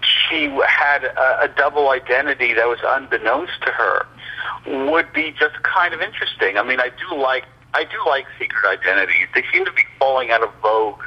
she 0.01 0.45
had 0.67 1.03
a, 1.03 1.43
a 1.43 1.47
double 1.47 1.89
identity 1.89 2.53
that 2.53 2.67
was 2.67 2.79
unbeknownst 2.85 3.53
to 3.65 3.71
her 3.71 4.05
would 4.89 5.11
be 5.13 5.31
just 5.31 5.61
kind 5.63 5.93
of 5.93 6.01
interesting. 6.01 6.57
I 6.57 6.63
mean, 6.63 6.79
I 6.79 6.89
do 6.89 7.15
like 7.15 7.45
I 7.73 7.83
do 7.85 7.97
like 8.05 8.25
secret 8.39 8.67
identities. 8.67 9.27
They 9.33 9.43
seem 9.53 9.65
to 9.65 9.71
be 9.71 9.83
falling 9.97 10.31
out 10.31 10.43
of 10.43 10.49
vogue 10.61 11.03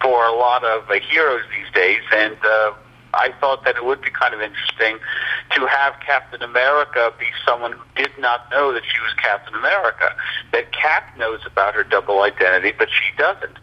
for 0.00 0.24
a 0.24 0.32
lot 0.32 0.64
of 0.64 0.88
uh, 0.88 0.94
heroes 1.10 1.42
these 1.50 1.70
days, 1.74 2.00
and 2.12 2.36
uh, 2.42 2.72
I 3.12 3.32
thought 3.40 3.64
that 3.64 3.76
it 3.76 3.84
would 3.84 4.00
be 4.00 4.10
kind 4.10 4.34
of 4.34 4.40
interesting 4.40 4.98
to 5.56 5.66
have 5.66 5.94
Captain 6.04 6.42
America 6.42 7.12
be 7.18 7.26
someone 7.44 7.72
who 7.72 7.82
did 7.96 8.12
not 8.18 8.50
know 8.50 8.72
that 8.72 8.82
she 8.84 9.00
was 9.00 9.12
Captain 9.14 9.54
America. 9.54 10.14
That 10.52 10.72
Cap 10.72 11.16
knows 11.18 11.40
about 11.44 11.74
her 11.74 11.84
double 11.84 12.22
identity, 12.22 12.72
but 12.76 12.88
she 12.88 13.16
doesn't. 13.18 13.58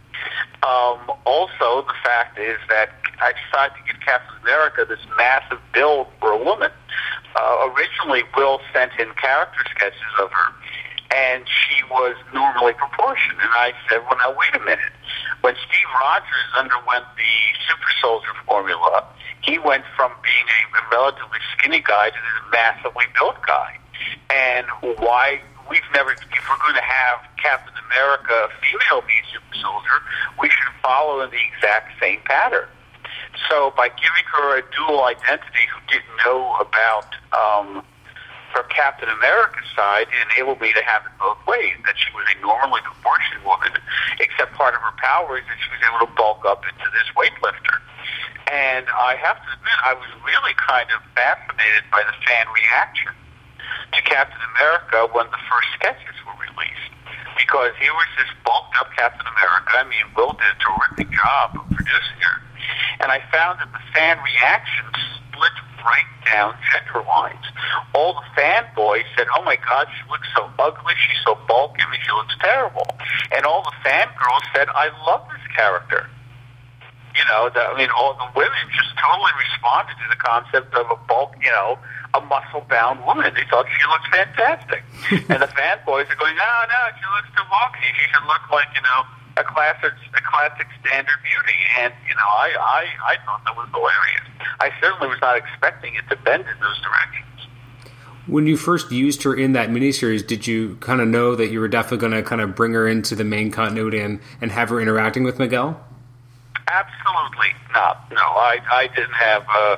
Um, 0.64 1.00
also, 1.26 1.86
the 1.88 1.96
fact 2.04 2.38
is 2.40 2.58
that 2.70 2.90
I 3.22 3.34
decided 3.34 3.78
to 3.78 3.94
give 3.94 4.02
Captain 4.02 4.36
America 4.44 4.86
this 4.88 5.00
massive 5.18 5.60
build 5.74 6.08
for 6.20 6.32
a 6.32 6.44
woman. 6.44 6.72
Uh, 7.36 7.70
originally, 7.72 8.24
Will 8.36 8.60
sent 8.74 8.92
in 9.00 9.12
character 9.14 9.64
sketches 9.76 10.02
of 10.20 10.32
her 10.32 10.54
and 11.14 11.44
she 11.48 11.84
was 11.90 12.16
normally 12.34 12.74
proportioned. 12.74 13.40
And 13.40 13.52
I 13.54 13.74
said, 13.90 14.02
well, 14.06 14.18
now 14.18 14.36
wait 14.36 14.56
a 14.56 14.64
minute. 14.64 14.94
When 15.42 15.56
Steve 15.56 15.90
Rogers 16.00 16.48
underwent 16.58 17.06
the 17.16 17.34
super 17.68 17.92
soldier 18.02 18.34
formula, 18.46 19.06
he 19.42 19.60
went 19.60 19.84
from 19.96 20.12
being 20.24 20.48
a 20.76 20.82
relatively 20.92 21.40
skinny 21.58 21.80
guy 21.80 22.10
to 22.10 22.16
this 22.16 22.40
massively 22.52 23.06
built 23.16 23.38
guy. 23.46 23.78
And 24.30 24.68
why 25.00 25.42
we've 25.70 25.88
never, 25.94 26.12
if 26.12 26.44
we're 26.50 26.64
going 26.64 26.76
to 26.76 26.84
have 26.84 27.20
Captain 27.42 27.74
America 27.92 28.50
female 28.62 29.02
be 29.02 29.16
super 29.32 29.56
soldier, 29.62 29.98
we 30.42 30.50
should 30.50 30.74
follow 30.84 31.22
in 31.22 31.30
the 31.32 31.40
exact 31.56 32.00
same 32.02 32.20
pattern. 32.26 32.68
So 33.50 33.72
by 33.78 33.90
giving 33.90 34.26
her 34.34 34.60
a 34.60 34.64
dual 34.76 35.06
identity 35.06 35.66
who 35.72 35.80
didn't 35.88 36.18
know 36.26 36.56
about 36.60 37.08
um, 37.32 37.84
her 38.54 38.64
Captain 38.72 39.10
America 39.10 39.60
side 39.76 40.08
enabled 40.30 40.62
me 40.62 40.74
to 40.74 40.84
have 40.84 41.04
it 41.06 41.14
both 41.20 41.40
ways. 41.48 41.76
That 41.86 41.96
she 41.98 42.10
was 42.16 42.26
a 42.32 42.38
normally 42.42 42.82
proportioned 42.84 43.44
woman, 43.44 43.74
except 44.20 44.54
part 44.56 44.76
of 44.76 44.82
her 44.82 44.96
power 44.98 45.38
is 45.38 45.46
that 45.48 45.60
she 45.60 45.70
was 45.72 45.82
able 45.84 46.06
to 46.08 46.12
bulk 46.16 46.46
up 46.46 46.64
into 46.64 46.88
this 46.96 47.08
weightlifter. 47.14 47.82
And 48.48 48.88
I 48.88 49.20
have 49.20 49.38
to 49.44 49.50
admit, 49.60 49.78
I 49.84 49.94
was 49.94 50.08
really 50.24 50.56
kind 50.56 50.88
of 50.96 51.04
fascinated 51.12 51.84
by 51.92 52.04
the 52.08 52.16
fan 52.24 52.48
reaction 52.56 53.12
to 53.92 54.00
Captain 54.08 54.40
America 54.56 55.12
when 55.12 55.28
the 55.28 55.42
first 55.52 55.68
sketches 55.76 56.16
were 56.24 56.38
released. 56.40 56.92
Because 57.36 57.76
here 57.78 57.94
was 57.94 58.10
this 58.18 58.32
bulked 58.48 58.76
up 58.80 58.88
Captain 58.96 59.28
America. 59.28 59.72
I 59.76 59.86
mean, 59.86 60.08
Will 60.16 60.34
did 60.40 60.48
a 60.48 60.60
terrific 60.64 61.12
job 61.12 61.60
of 61.60 61.68
producing 61.76 62.20
her. 62.24 62.38
And 63.04 63.12
I 63.12 63.20
found 63.30 63.60
that 63.60 63.70
the 63.76 63.84
fan 63.94 64.18
reactions 64.24 64.96
split 65.30 65.54
right 65.84 66.10
down 66.26 66.56
gender 66.72 67.06
lines. 67.08 67.46
All 67.94 68.14
the 68.14 68.28
fanboys 68.40 69.06
said, 69.18 69.28
"Oh 69.36 69.44
my 69.44 69.56
God, 69.58 69.88
she 69.96 70.10
looks 70.10 70.28
so 70.36 70.50
ugly. 70.60 70.94
She's 70.96 71.22
so 71.26 71.36
bulky. 71.48 71.82
I 71.82 71.92
mean, 71.92 72.02
she 72.04 72.12
looks 72.12 72.36
terrible." 72.40 72.88
And 73.32 73.46
all 73.46 73.64
the 73.64 73.76
fangirls 73.84 74.46
said, 74.54 74.70
"I 74.70 74.90
love 75.06 75.28
this 75.30 75.46
character." 75.56 76.10
You 77.16 77.26
know, 77.26 77.50
the, 77.50 77.62
I 77.66 77.74
mean, 77.76 77.90
all 77.98 78.14
the 78.14 78.30
women 78.38 78.62
just 78.70 78.94
totally 79.02 79.34
responded 79.42 79.98
to 79.98 80.08
the 80.10 80.22
concept 80.22 80.76
of 80.76 80.86
a 80.94 80.98
bulk, 81.10 81.34
you 81.42 81.50
know, 81.50 81.80
a 82.14 82.22
muscle-bound 82.22 83.02
woman. 83.06 83.34
They 83.34 83.42
thought 83.50 83.66
she 83.66 83.82
looks 83.90 84.06
fantastic, 84.14 84.84
and 85.34 85.42
the 85.42 85.50
fanboys 85.50 86.06
are 86.10 86.20
going, 86.22 86.38
"No, 86.38 86.52
no, 86.70 86.82
she 86.94 87.06
looks 87.10 87.30
too 87.34 87.46
bulky. 87.50 87.90
She 87.98 88.06
should 88.14 88.26
look 88.28 88.46
like, 88.52 88.70
you 88.76 88.82
know." 88.82 89.02
A 89.40 89.44
classic 89.44 89.94
a 90.16 90.22
classic 90.22 90.68
standard 90.82 91.20
beauty, 91.24 91.60
and 91.80 91.94
you 92.08 92.16
know 92.16 92.28
I 92.28 92.54
I 92.60 93.14
I 93.14 93.26
thought 93.26 93.44
that 93.46 93.56
was 93.56 93.68
hilarious. 93.74 94.26
I 94.60 94.72
certainly 94.82 95.08
was 95.08 95.20
not 95.22 95.38
expecting 95.38 95.96
it 95.96 96.08
to 96.10 96.16
bend 96.18 96.44
in 96.44 96.60
those 96.60 96.80
directions. 96.82 97.24
When 98.28 98.46
you 98.46 98.58
first 98.58 98.92
used 98.92 99.24
her 99.24 99.34
in 99.34 99.54
that 99.54 99.70
miniseries, 99.70 100.26
did 100.26 100.46
you 100.48 100.76
kind 100.82 101.00
of 101.00 101.08
know 101.08 101.36
that 101.36 101.48
you 101.48 101.62
were 101.62 101.70
definitely 101.70 102.00
going 102.00 102.12
to 102.12 102.24
kind 102.24 102.42
of 102.42 102.56
bring 102.56 102.74
her 102.74 102.86
into 102.86 103.16
the 103.16 103.24
main 103.24 103.52
continuity 103.52 104.00
and, 104.00 104.20
and 104.42 104.52
have 104.52 104.68
her 104.70 104.82
interacting 104.82 105.24
with 105.24 105.40
Miguel? 105.40 105.82
Absolutely 106.68 107.54
not. 107.74 108.12
No, 108.12 108.22
I 108.22 108.60
I 108.72 108.88
didn't 108.88 109.14
have 109.14 109.46
uh, 109.50 109.78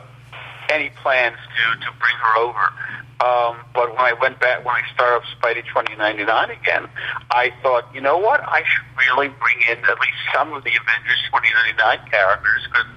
any 0.69 0.89
plans 1.01 1.35
to 1.35 1.85
to 1.85 1.91
bring 1.99 2.15
her 2.15 2.37
over. 2.37 2.65
Um, 3.19 3.59
but 3.73 3.91
when 3.91 3.99
I 3.99 4.13
went 4.13 4.39
back, 4.39 4.63
when 4.63 4.75
I 4.75 4.83
started 4.93 5.17
up 5.17 5.23
Spidey 5.35 5.67
2099 5.67 6.51
again, 6.51 6.87
I 7.31 7.51
thought, 7.61 7.83
you 7.93 7.99
know 7.99 8.17
what? 8.17 8.39
I 8.47 8.63
should 8.63 8.87
really 8.95 9.27
bring 9.27 9.59
in 9.67 9.83
at 9.83 9.99
least 9.99 10.19
some 10.33 10.53
of 10.53 10.63
the 10.63 10.71
Avengers 10.71 11.19
2099 11.27 12.09
characters 12.09 12.63
because 12.71 12.87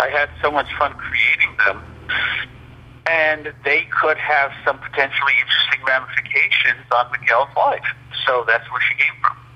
I 0.00 0.10
had 0.10 0.30
so 0.42 0.50
much 0.50 0.66
fun 0.78 0.94
creating 0.98 1.54
them. 1.62 1.78
And 3.06 3.54
they 3.64 3.86
could 4.02 4.18
have 4.18 4.50
some 4.66 4.78
potentially 4.78 5.32
interesting 5.38 5.80
ramifications 5.86 6.82
on 6.90 7.06
Miguel's 7.14 7.54
life. 7.56 7.86
So 8.26 8.44
that's 8.48 8.66
where 8.72 8.82
she 8.82 8.98
came 8.98 9.14
from. 9.22 9.47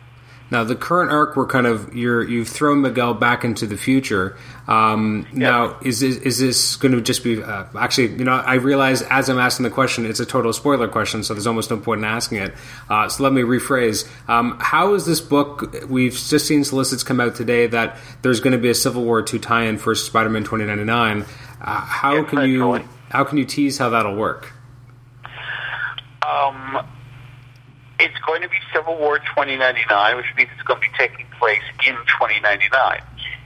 Now, 0.53 0.65
the 0.65 0.77
current 0.77 1.11
arc, 1.11 1.35
we're 1.35 1.47
kind 1.47 1.67
of 1.67 1.97
you're 1.97 2.23
you've 2.23 2.47
thrown 2.47 2.83
Miguel 2.83 3.15
back 3.15 3.43
into 3.43 3.67
the 3.67 3.79
future. 3.79 4.37
Um, 4.69 5.27
yeah. 5.33 5.39
Now, 5.39 5.79
is 5.81 6.01
this, 6.01 6.17
is 6.19 6.39
this 6.39 6.77
going 6.77 6.93
to 6.93 7.01
just 7.01 7.25
be 7.25 7.43
uh, 7.43 7.65
actually? 7.75 8.09
You 8.09 8.25
know, 8.25 8.33
I 8.33 8.57
realize 8.57 9.01
as 9.01 9.31
I'm 9.31 9.39
asking 9.39 9.65
the 9.65 9.71
question, 9.71 10.05
it's 10.05 10.21
a 10.21 10.27
total 10.27 10.53
spoiler 10.53 10.89
question, 10.89 11.25
so 11.25 11.33
there's 11.33 11.47
almost 11.47 11.71
no 11.71 11.79
point 11.79 12.01
in 12.01 12.05
asking 12.05 12.37
it. 12.37 12.55
Uh, 12.91 13.09
so 13.09 13.23
let 13.23 13.33
me 13.33 13.41
rephrase: 13.41 14.07
um, 14.29 14.59
How 14.61 14.93
is 14.93 15.07
this 15.07 15.23
book? 15.23 15.75
We've 15.89 16.13
just 16.13 16.47
seen 16.47 16.65
solicits 16.65 17.03
come 17.03 17.19
out 17.19 17.35
today 17.35 17.67
that 17.69 17.97
there's 18.21 18.41
going 18.41 18.53
to 18.53 18.59
be 18.59 18.69
a 18.69 18.75
Civil 18.75 19.05
War 19.05 19.23
two 19.23 19.39
tie-in 19.39 19.79
for 19.79 19.95
Spider-Man 19.95 20.45
2099. 20.45 21.23
Uh, 21.63 21.81
how 21.81 22.17
yeah, 22.17 22.23
can 22.25 22.51
you 22.51 22.85
how 23.09 23.25
can 23.25 23.39
you 23.39 23.47
tease 23.47 23.79
how 23.79 23.89
that'll 23.89 24.17
work? 24.17 24.53
Um 26.21 26.87
it's 28.03 28.19
going 28.27 28.43
to 28.43 28.49
be 28.49 28.57
Civil 28.75 28.99
War 28.99 29.19
2099, 29.19 30.17
which 30.17 30.27
means 30.37 30.51
it's 30.55 30.67
going 30.67 30.83
to 30.83 30.89
be 30.89 30.95
taking 30.99 31.25
place 31.39 31.63
in 31.87 31.95
2099. 32.19 33.01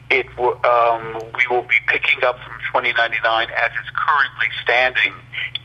It 0.08 0.26
um, 0.38 1.20
we 1.36 1.44
will 1.50 1.66
be 1.68 1.76
picking 1.88 2.24
up 2.24 2.38
from 2.40 2.56
2099 2.72 3.48
as 3.50 3.70
it's 3.78 3.90
currently 3.92 4.48
standing 4.62 5.12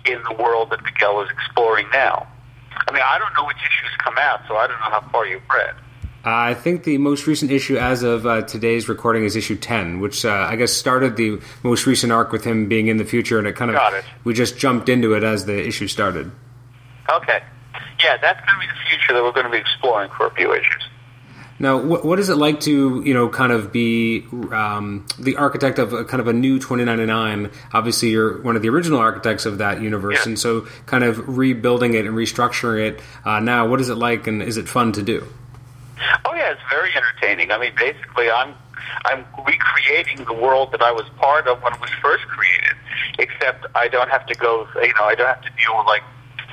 in 0.05 0.21
the 0.23 0.33
world 0.35 0.71
that 0.71 0.83
Miguel 0.83 1.21
is 1.21 1.29
exploring 1.29 1.87
now. 1.93 2.27
I 2.87 2.91
mean, 2.91 3.03
I 3.05 3.17
don't 3.17 3.33
know 3.33 3.45
which 3.45 3.57
issues 3.57 3.95
come 3.99 4.15
out, 4.17 4.41
so 4.47 4.57
I 4.57 4.67
don't 4.67 4.79
know 4.79 4.91
how 4.91 5.07
far 5.11 5.25
you've 5.25 5.41
read. 5.47 5.75
Uh, 6.23 6.51
I 6.51 6.53
think 6.53 6.83
the 6.83 6.97
most 6.97 7.27
recent 7.27 7.49
issue, 7.51 7.77
as 7.77 8.03
of 8.03 8.27
uh, 8.27 8.41
today's 8.41 8.89
recording, 8.89 9.23
is 9.23 9.35
issue 9.35 9.55
ten, 9.55 9.99
which 10.01 10.25
uh, 10.25 10.47
I 10.49 10.55
guess 10.55 10.73
started 10.73 11.15
the 11.15 11.39
most 11.63 11.85
recent 11.85 12.11
arc 12.11 12.31
with 12.31 12.43
him 12.43 12.67
being 12.67 12.87
in 12.87 12.97
the 12.97 13.05
future, 13.05 13.37
and 13.37 13.47
it 13.47 13.55
kind 13.55 13.71
of 13.71 13.93
it. 13.93 14.03
we 14.23 14.33
just 14.33 14.57
jumped 14.57 14.89
into 14.89 15.13
it 15.13 15.23
as 15.23 15.45
the 15.45 15.65
issue 15.65 15.87
started. 15.87 16.31
Okay, 17.09 17.41
yeah, 18.03 18.17
that's 18.17 18.39
going 18.45 18.59
to 18.59 18.67
be 18.67 18.71
the 18.71 18.79
future 18.89 19.13
that 19.13 19.23
we're 19.23 19.31
going 19.31 19.45
to 19.45 19.51
be 19.51 19.57
exploring 19.57 20.09
for 20.17 20.27
a 20.27 20.31
few 20.31 20.53
issues. 20.53 20.87
Now, 21.61 21.77
what, 21.79 22.03
what 22.03 22.17
is 22.17 22.29
it 22.29 22.37
like 22.37 22.59
to 22.61 23.03
you 23.05 23.13
know 23.13 23.29
kind 23.29 23.51
of 23.51 23.71
be 23.71 24.25
um, 24.51 25.05
the 25.19 25.35
architect 25.35 25.77
of 25.77 25.93
a, 25.93 26.03
kind 26.03 26.19
of 26.19 26.27
a 26.27 26.33
new 26.33 26.57
2099? 26.57 27.51
Obviously, 27.71 28.09
you're 28.09 28.41
one 28.41 28.55
of 28.55 28.63
the 28.63 28.69
original 28.69 28.97
architects 28.97 29.45
of 29.45 29.59
that 29.59 29.79
universe, 29.79 30.17
yeah. 30.23 30.29
and 30.29 30.39
so 30.39 30.61
kind 30.87 31.03
of 31.03 31.37
rebuilding 31.37 31.93
it 31.93 32.07
and 32.07 32.15
restructuring 32.15 32.93
it 32.93 33.01
uh, 33.25 33.39
now. 33.39 33.67
What 33.67 33.79
is 33.79 33.89
it 33.89 33.95
like, 33.95 34.25
and 34.25 34.41
is 34.41 34.57
it 34.57 34.67
fun 34.67 34.91
to 34.93 35.03
do? 35.03 35.27
Oh 36.25 36.33
yeah, 36.33 36.51
it's 36.51 36.61
very 36.67 36.89
entertaining. 36.95 37.51
I 37.51 37.59
mean, 37.59 37.73
basically, 37.77 38.31
I'm 38.31 38.55
I'm 39.05 39.23
recreating 39.45 40.25
the 40.25 40.33
world 40.33 40.71
that 40.71 40.81
I 40.81 40.91
was 40.91 41.05
part 41.17 41.47
of 41.47 41.61
when 41.61 41.73
it 41.73 41.79
was 41.79 41.91
first 42.01 42.25
created, 42.25 42.75
except 43.19 43.67
I 43.75 43.87
don't 43.87 44.09
have 44.09 44.25
to 44.25 44.33
go. 44.33 44.67
You 44.81 44.93
know, 44.95 45.03
I 45.03 45.13
don't 45.13 45.27
have 45.27 45.43
to 45.43 45.51
deal 45.63 45.77
with 45.77 45.85
like 45.85 46.01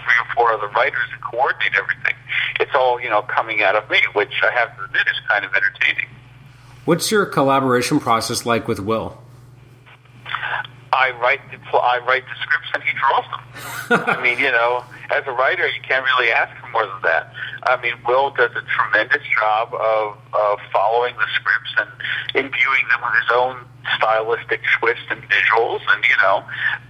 three 0.04 0.18
or 0.20 0.34
four 0.34 0.52
other 0.52 0.68
writers 0.68 1.08
and 1.12 1.22
coordinate 1.22 1.72
everything. 1.74 2.14
It's 2.60 2.74
all 2.74 3.00
you 3.00 3.08
know 3.10 3.22
coming 3.22 3.62
out 3.62 3.76
of 3.76 3.88
me, 3.90 3.98
which 4.14 4.32
I 4.42 4.50
have 4.52 4.76
to 4.76 4.84
admit 4.84 5.02
is 5.08 5.20
kind 5.28 5.44
of 5.44 5.52
entertaining. 5.54 6.06
What's 6.84 7.10
your 7.10 7.26
collaboration 7.26 8.00
process 8.00 8.46
like 8.46 8.66
with 8.66 8.80
Will? 8.80 9.20
I 10.92 11.10
write 11.20 11.40
the 11.50 11.58
I 11.76 11.98
write 12.06 12.24
the 12.24 12.34
scripts 12.42 12.68
and 12.74 12.82
he 12.82 12.92
draws 12.98 13.24
them. 13.30 14.16
I 14.16 14.22
mean, 14.22 14.38
you 14.38 14.50
know, 14.50 14.84
as 15.10 15.24
a 15.26 15.32
writer, 15.32 15.66
you 15.66 15.80
can't 15.86 16.04
really 16.04 16.30
ask 16.30 16.54
for 16.60 16.68
more 16.70 16.86
than 16.86 17.02
that. 17.02 17.32
I 17.64 17.80
mean, 17.80 17.94
Will 18.06 18.30
does 18.30 18.50
a 18.52 18.62
tremendous 18.68 19.22
job 19.40 19.72
of, 19.72 20.18
of 20.34 20.58
following 20.72 21.14
the 21.16 21.26
scripts 21.34 21.72
and 21.78 22.44
imbuing 22.44 22.84
them 22.90 23.00
with 23.00 23.14
his 23.16 23.30
own 23.32 23.64
stylistic 23.96 24.60
twists 24.78 25.04
and 25.08 25.22
visuals. 25.22 25.80
And 25.88 26.04
you 26.04 26.16
know, 26.20 26.36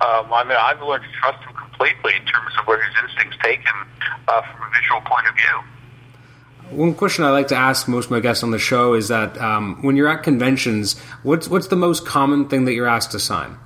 um, 0.02 0.32
I 0.32 0.44
mean, 0.44 0.58
I've 0.58 0.82
learned 0.82 1.04
to 1.04 1.12
trust 1.20 1.44
him 1.44 1.54
completely 1.54 2.14
in 2.16 2.26
terms 2.26 2.52
of 2.58 2.66
where 2.66 2.82
his 2.82 2.94
instincts 3.02 3.38
take 3.42 3.60
him 3.60 3.86
uh, 4.26 4.42
from 4.42 4.66
a 4.66 4.70
visual 4.74 5.00
point 5.02 5.28
of 5.28 5.34
view. 5.34 6.76
One 6.76 6.94
question 6.94 7.24
I 7.24 7.30
like 7.30 7.48
to 7.48 7.56
ask 7.56 7.88
most 7.88 8.06
of 8.06 8.10
my 8.10 8.20
guests 8.20 8.42
on 8.42 8.50
the 8.50 8.58
show 8.58 8.94
is 8.94 9.08
that 9.08 9.40
um, 9.40 9.80
when 9.80 9.96
you're 9.96 10.08
at 10.08 10.22
conventions, 10.22 10.98
what's 11.22 11.48
what's 11.48 11.68
the 11.68 11.76
most 11.76 12.04
common 12.04 12.48
thing 12.48 12.64
that 12.64 12.74
you're 12.74 12.88
asked 12.88 13.12
to 13.12 13.20
sign? 13.20 13.56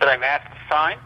That 0.00 0.08
I'm 0.08 0.22
asked 0.22 0.52
to 0.52 0.58
sign 0.68 0.98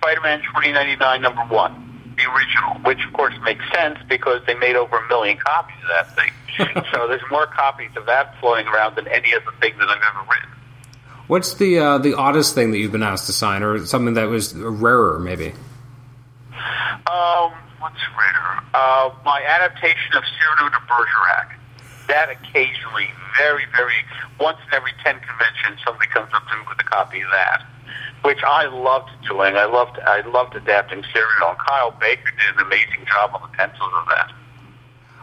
Spider-Man 0.00 0.40
2099 0.40 1.20
number 1.20 1.42
one, 1.42 2.14
the 2.16 2.24
original, 2.32 2.80
which 2.88 3.04
of 3.06 3.12
course 3.12 3.34
makes 3.44 3.64
sense 3.72 3.98
because 4.08 4.40
they 4.46 4.54
made 4.54 4.74
over 4.74 4.96
a 4.96 5.08
million 5.08 5.36
copies 5.36 5.76
of 5.82 5.88
that 5.88 6.16
thing. 6.16 6.84
so 6.92 7.06
there's 7.06 7.22
more 7.30 7.46
copies 7.46 7.90
of 7.96 8.06
that 8.06 8.38
floating 8.40 8.66
around 8.66 8.96
than 8.96 9.06
any 9.08 9.34
other 9.34 9.52
thing 9.60 9.76
that 9.78 9.88
I've 9.88 10.02
ever 10.02 10.30
written. 10.30 10.48
What's 11.26 11.54
the 11.54 11.78
uh, 11.78 11.98
the 11.98 12.14
oddest 12.14 12.54
thing 12.54 12.72
that 12.72 12.78
you've 12.78 12.92
been 12.92 13.02
asked 13.02 13.26
to 13.26 13.32
sign, 13.32 13.62
or 13.62 13.86
something 13.86 14.14
that 14.14 14.24
was 14.24 14.54
rarer, 14.54 15.20
maybe? 15.20 15.52
Um, 17.06 17.52
what's 17.78 18.00
rarer? 18.18 18.64
Uh, 18.74 19.10
my 19.24 19.40
adaptation 19.42 20.16
of 20.16 20.24
Cyrano 20.24 20.70
de 20.70 20.80
Bergerac. 20.88 21.56
That 22.08 22.30
occasionally, 22.30 23.10
very, 23.38 23.64
very, 23.76 23.94
once 24.40 24.58
in 24.66 24.74
every 24.74 24.90
ten 25.04 25.20
conventions, 25.20 25.78
somebody 25.86 26.08
comes 26.08 26.32
up 26.34 26.48
to 26.48 26.56
me 26.56 26.62
with 26.68 26.80
a 26.80 26.84
copy 26.84 27.20
of 27.20 27.30
that, 27.30 27.64
which 28.22 28.42
I 28.46 28.66
loved 28.66 29.10
doing. 29.26 29.56
I 29.56 29.64
loved, 29.64 29.98
I 29.98 30.20
loved 30.28 30.54
adapting 30.54 31.04
Cyrano. 31.12 31.50
And 31.50 31.58
Kyle 31.58 31.90
Baker 31.92 32.30
did 32.30 32.56
an 32.56 32.66
amazing 32.66 33.06
job 33.06 33.30
on 33.34 33.42
the 33.42 33.56
pencils 33.56 33.92
of 33.94 34.06
that. 34.08 34.32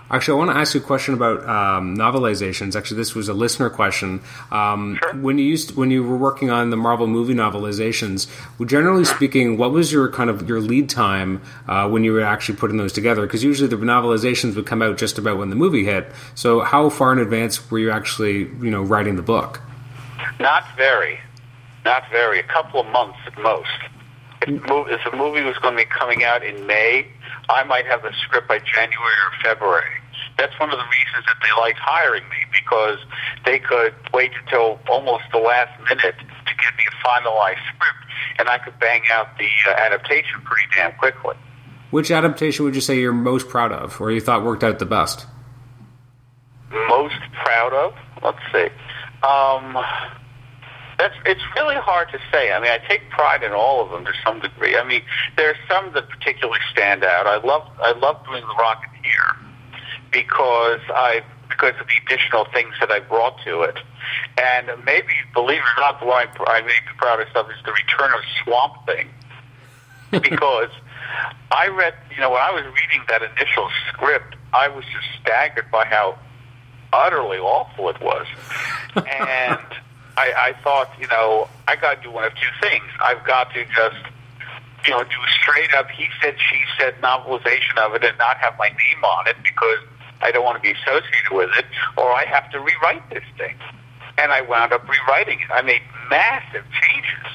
Actually, 0.10 0.36
I 0.36 0.38
want 0.38 0.52
to 0.52 0.58
ask 0.58 0.74
you 0.74 0.80
a 0.80 0.84
question 0.84 1.14
about 1.14 1.42
um, 1.50 1.98
novelizations. 1.98 2.78
Actually, 2.78 2.98
this 2.98 3.14
was 3.14 3.28
a 3.28 3.34
listener 3.34 3.70
question. 3.70 4.22
Um, 4.52 4.98
sure. 5.02 5.16
When 5.16 5.38
you 5.38 5.44
used 5.44 5.76
when 5.76 5.92
you 5.92 6.02
were 6.02 6.16
working 6.16 6.50
on 6.50 6.70
the 6.70 6.78
Marvel 6.78 7.08
movie 7.08 7.34
novelizations, 7.34 8.28
generally 8.66 9.04
speaking, 9.04 9.58
what 9.58 9.74
was 9.74 9.92
your 9.92 10.10
kind 10.10 10.30
of 10.30 10.48
your 10.48 10.62
lead 10.62 10.90
time 10.90 11.42
uh, 11.68 11.90
when 11.90 12.06
you 12.06 12.14
were 12.14 12.22
actually 12.22 12.58
putting 12.58 12.78
those 12.78 12.94
together? 12.94 13.24
Because 13.24 13.44
usually 13.44 13.68
the 13.68 13.76
novelizations 13.76 14.56
would 14.56 14.66
come 14.66 14.82
out 14.82 14.98
just 14.98 15.18
about 15.18 15.40
when 15.40 15.50
the 15.50 15.58
movie 15.58 15.84
hit. 15.84 16.10
So, 16.36 16.62
how 16.62 16.90
far 16.90 17.12
in 17.12 17.20
advance 17.20 17.70
were 17.70 17.80
you 17.80 17.92
actually 17.92 18.38
you 18.62 18.72
know 18.72 18.84
writing 18.84 19.18
the 19.18 19.22
book? 19.22 19.60
Not 20.40 20.64
very, 20.78 21.20
not 21.88 22.04
very. 22.12 22.40
A 22.40 22.44
couple 22.44 22.82
of 22.82 22.88
months 22.88 23.18
at 23.26 23.40
most. 23.40 23.80
If 24.42 25.02
the 25.10 25.18
movie 25.18 25.42
was 25.42 25.58
going 25.60 25.76
to 25.76 25.84
be 25.84 25.90
coming 25.90 26.26
out 26.26 26.44
in 26.44 26.68
May, 26.68 27.08
I 27.50 27.64
might 27.64 27.86
have 27.88 28.04
the 28.04 28.12
script 28.24 28.48
by 28.50 28.60
January 28.60 29.18
or 29.26 29.32
February. 29.42 29.96
That's 30.38 30.54
one 30.60 30.70
of 30.70 30.78
the 30.78 30.84
reasons 30.84 31.26
that 31.26 31.38
they 31.42 31.50
liked 31.60 31.80
hiring 31.80 32.24
me 32.30 32.44
because 32.54 33.00
they 33.46 33.58
could 33.58 33.96
wait 34.14 34.32
until 34.44 34.80
almost 34.90 35.24
the 35.32 35.40
last 35.40 35.72
minute 35.90 36.16
to 36.20 36.54
give 36.60 36.74
me 36.78 36.84
a 36.92 37.08
finalized 37.08 37.64
script, 37.74 38.04
and 38.40 38.50
I 38.50 38.58
could 38.60 38.78
bang 38.80 39.02
out 39.12 39.38
the 39.38 39.50
uh, 39.68 39.74
adaptation 39.74 40.42
pretty 40.44 40.68
damn 40.76 40.92
quickly. 41.00 41.36
Which 41.90 42.12
adaptation 42.12 42.66
would 42.66 42.76
you 42.76 42.82
say 42.82 43.00
you're 43.00 43.14
most 43.14 43.48
proud 43.48 43.72
of, 43.72 44.00
or 44.02 44.12
you 44.12 44.20
thought 44.20 44.44
worked 44.44 44.64
out 44.64 44.80
the 44.80 44.86
best? 44.86 45.26
Most 46.70 47.16
proud 47.44 47.74
of? 47.74 47.94
Let's 48.22 48.44
see. 48.52 48.68
Um, 49.24 49.78
that's 50.98 51.16
it's 51.26 51.42
really 51.56 51.76
hard 51.76 52.10
to 52.12 52.20
say. 52.32 52.52
I 52.52 52.60
mean, 52.60 52.72
I 52.72 52.80
take 52.88 53.10
pride 53.10 53.44
in 53.44 53.52
all 53.52 53.84
of 53.84 53.92
them 53.92 54.06
to 54.06 54.12
some 54.26 54.40
degree. 54.40 54.76
I 54.76 54.84
mean, 54.84 55.04
there 55.36 55.50
are 55.50 55.58
some 55.70 55.94
that 55.94 56.10
particularly 56.10 56.60
stand 56.72 57.04
out. 57.04 57.28
I 57.28 57.38
love 57.38 57.70
I 57.80 57.92
love 57.94 58.26
doing 58.26 58.42
the 58.42 58.56
Rocketeer 58.56 59.38
because 60.12 60.82
I 60.90 61.24
because 61.50 61.74
of 61.80 61.88
the 61.88 61.94
additional 62.06 62.46
things 62.54 62.74
that 62.80 62.92
I 62.92 63.00
brought 63.00 63.38
to 63.46 63.62
it. 63.62 63.78
And 64.38 64.68
maybe, 64.86 65.14
believe 65.34 65.60
it 65.60 65.78
or 65.78 65.82
not, 65.82 66.00
the 66.00 66.06
one 66.06 66.28
I 66.48 66.62
may 66.62 66.68
be 66.68 66.98
proudest 66.98 67.36
of 67.36 67.50
is 67.50 67.58
the 67.66 67.72
return 67.72 68.14
of 68.14 68.22
Swamp 68.44 68.86
Thing. 68.86 69.10
because 70.12 70.70
I 71.52 71.68
read, 71.68 71.94
you 72.14 72.22
know, 72.22 72.32
when 72.32 72.42
I 72.42 72.52
was 72.52 72.64
reading 72.64 73.04
that 73.10 73.22
initial 73.22 73.70
script, 73.90 74.36
I 74.54 74.68
was 74.70 74.86
just 74.86 75.06
staggered 75.22 75.70
by 75.72 75.86
how 75.86 76.18
utterly 76.94 77.38
awful 77.38 77.90
it 77.90 78.00
was. 78.02 78.26
and 78.96 79.60
I, 80.18 80.50
I 80.50 80.64
thought, 80.64 80.90
you 81.00 81.08
know, 81.08 81.48
I 81.68 81.76
got 81.76 81.96
to 81.96 82.02
do 82.02 82.12
one 82.12 82.24
of 82.26 82.34
two 82.34 82.54
things. 82.60 82.86
I've 83.00 83.24
got 83.26 83.54
to 83.54 83.64
just, 83.66 84.02
you 84.86 84.92
know, 84.92 85.04
do 85.04 85.22
straight 85.42 85.74
up 85.76 85.90
he 85.92 86.08
said, 86.22 86.36
she 86.50 86.64
said 86.78 86.96
novelization 87.02 87.78
of 87.78 87.94
it 87.94 88.04
and 88.04 88.18
not 88.18 88.38
have 88.38 88.58
my 88.58 88.70
name 88.70 89.04
on 89.04 89.28
it 89.28 89.38
because 89.44 89.80
I 90.22 90.32
don't 90.32 90.44
want 90.44 90.58
to 90.58 90.62
be 90.62 90.74
associated 90.74 91.32
with 91.32 91.52
it, 91.58 91.66
or 91.96 92.12
I 92.12 92.26
have 92.26 92.50
to 92.52 92.60
rewrite 92.60 93.08
this 93.12 93.24
thing. 93.38 93.56
And 94.18 94.32
I 94.32 94.42
wound 94.42 94.74
up 94.74 94.90
rewriting 94.90 95.40
it. 95.40 95.52
I 95.54 95.62
made 95.62 95.82
massive 96.10 96.66
changes. 96.82 97.32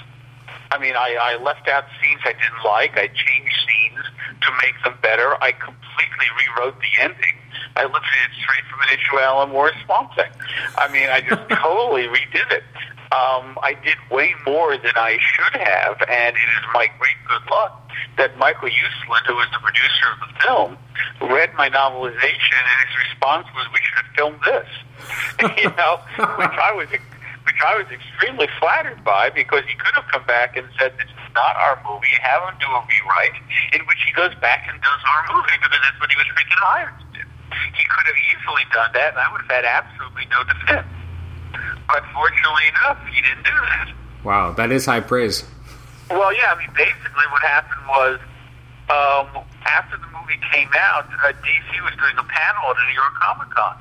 I 0.72 0.78
mean, 0.78 0.96
I, 0.96 1.16
I 1.20 1.42
left 1.42 1.68
out 1.68 1.84
scenes 2.02 2.20
I 2.24 2.32
didn't 2.32 2.64
like. 2.64 2.98
I 2.98 3.06
changed 3.06 3.54
scenes 3.62 4.04
to 4.40 4.50
make 4.64 4.74
them 4.82 4.98
better. 5.02 5.36
I 5.40 5.52
completely 5.52 6.26
rewrote 6.34 6.74
the 6.80 7.02
ending. 7.02 7.31
I 7.76 7.84
lifted 7.84 8.20
it 8.26 8.32
straight 8.40 8.64
from 8.70 8.80
an 8.80 8.88
issue 8.92 9.16
of 9.16 9.22
Alan 9.22 9.50
Moore's 9.50 9.72
Swamp 9.84 10.14
Thing. 10.14 10.30
I 10.76 10.88
mean, 10.92 11.08
I 11.08 11.20
just 11.20 11.48
totally 11.62 12.08
redid 12.08 12.50
it. 12.52 12.64
Um, 13.12 13.58
I 13.62 13.76
did 13.84 13.96
way 14.10 14.34
more 14.46 14.76
than 14.76 14.96
I 14.96 15.18
should 15.20 15.60
have, 15.60 16.00
and 16.08 16.36
it 16.36 16.48
is 16.48 16.64
my 16.72 16.88
great 16.98 17.20
good 17.28 17.44
luck 17.50 17.90
that 18.16 18.36
Michael 18.38 18.68
Uslan, 18.68 19.26
who 19.26 19.36
was 19.36 19.48
the 19.52 19.60
producer 19.60 20.06
of 20.16 20.18
the 20.20 20.32
film, 20.40 20.70
read 21.30 21.52
my 21.54 21.68
novelization, 21.68 22.60
and 22.64 22.88
his 22.88 22.96
response 23.08 23.46
was, 23.54 23.68
"We 23.72 23.80
should 23.84 24.00
have 24.00 24.12
filmed 24.16 24.40
this," 24.44 24.68
you 25.62 25.70
know, 25.76 26.00
which 26.40 26.56
I 26.56 26.72
was 26.72 26.88
which 27.44 27.60
I 27.64 27.76
was 27.76 27.86
extremely 27.90 28.48
flattered 28.58 29.02
by 29.04 29.30
because 29.30 29.64
he 29.66 29.74
could 29.74 29.94
have 29.94 30.06
come 30.10 30.24
back 30.26 30.56
and 30.56 30.66
said, 30.78 30.94
this 30.96 31.10
is 31.10 31.30
not 31.34 31.56
our 31.56 31.76
movie, 31.82 32.14
have 32.22 32.42
him 32.48 32.54
do 32.60 32.70
a 32.70 32.80
rewrite, 32.86 33.36
in 33.74 33.80
which 33.86 33.98
he 34.06 34.12
goes 34.14 34.34
back 34.38 34.66
and 34.70 34.80
does 34.80 35.02
our 35.04 35.36
movie 35.36 35.58
because 35.58 35.78
that's 35.82 35.98
what 36.00 36.10
he 36.10 36.16
was 36.16 36.26
freaking 36.32 36.62
hired. 36.62 36.94
He 37.74 37.84
could 37.84 38.06
have 38.06 38.20
easily 38.32 38.64
done 38.72 38.90
that, 38.94 39.12
and 39.12 39.20
I 39.20 39.30
would 39.32 39.42
have 39.42 39.50
had 39.50 39.64
absolutely 39.64 40.26
no 40.30 40.44
defense. 40.44 40.88
But 41.86 42.02
fortunately 42.14 42.66
enough, 42.68 42.98
he 43.12 43.20
didn't 43.20 43.44
do 43.44 43.52
that. 43.52 43.92
Wow, 44.24 44.52
that 44.52 44.72
is 44.72 44.86
high 44.86 45.00
praise. 45.00 45.44
Well, 46.10 46.32
yeah, 46.34 46.54
I 46.54 46.58
mean, 46.58 46.70
basically 46.76 47.26
what 47.30 47.42
happened 47.42 47.84
was 47.88 48.20
um, 48.92 49.44
after 49.64 49.96
the 49.96 50.06
movie 50.12 50.40
came 50.52 50.68
out, 50.76 51.06
uh, 51.24 51.32
DC 51.44 51.70
was 51.84 51.94
doing 51.96 52.16
a 52.16 52.24
panel 52.24 52.70
at 52.70 52.76
the 52.76 52.84
New 52.88 52.94
York 52.94 53.14
Comic 53.20 53.50
Con, 53.50 53.76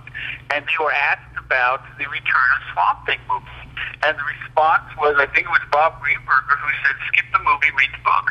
and 0.51 0.65
they 0.65 0.77
were 0.83 0.91
asked 0.91 1.35
about 1.37 1.83
the 1.97 2.07
Return 2.07 2.49
of 2.55 2.61
Swamp 2.73 3.05
Thing 3.05 3.19
movie. 3.27 3.45
And 4.03 4.17
the 4.17 4.23
response 4.23 4.87
was, 4.97 5.15
I 5.19 5.25
think 5.27 5.47
it 5.47 5.53
was 5.53 5.61
Bob 5.71 6.01
Greenberger 6.01 6.57
who 6.59 6.71
said, 6.83 6.95
skip 7.07 7.25
the 7.31 7.39
movie, 7.39 7.71
read 7.75 7.91
the 7.91 8.01
book. 8.03 8.27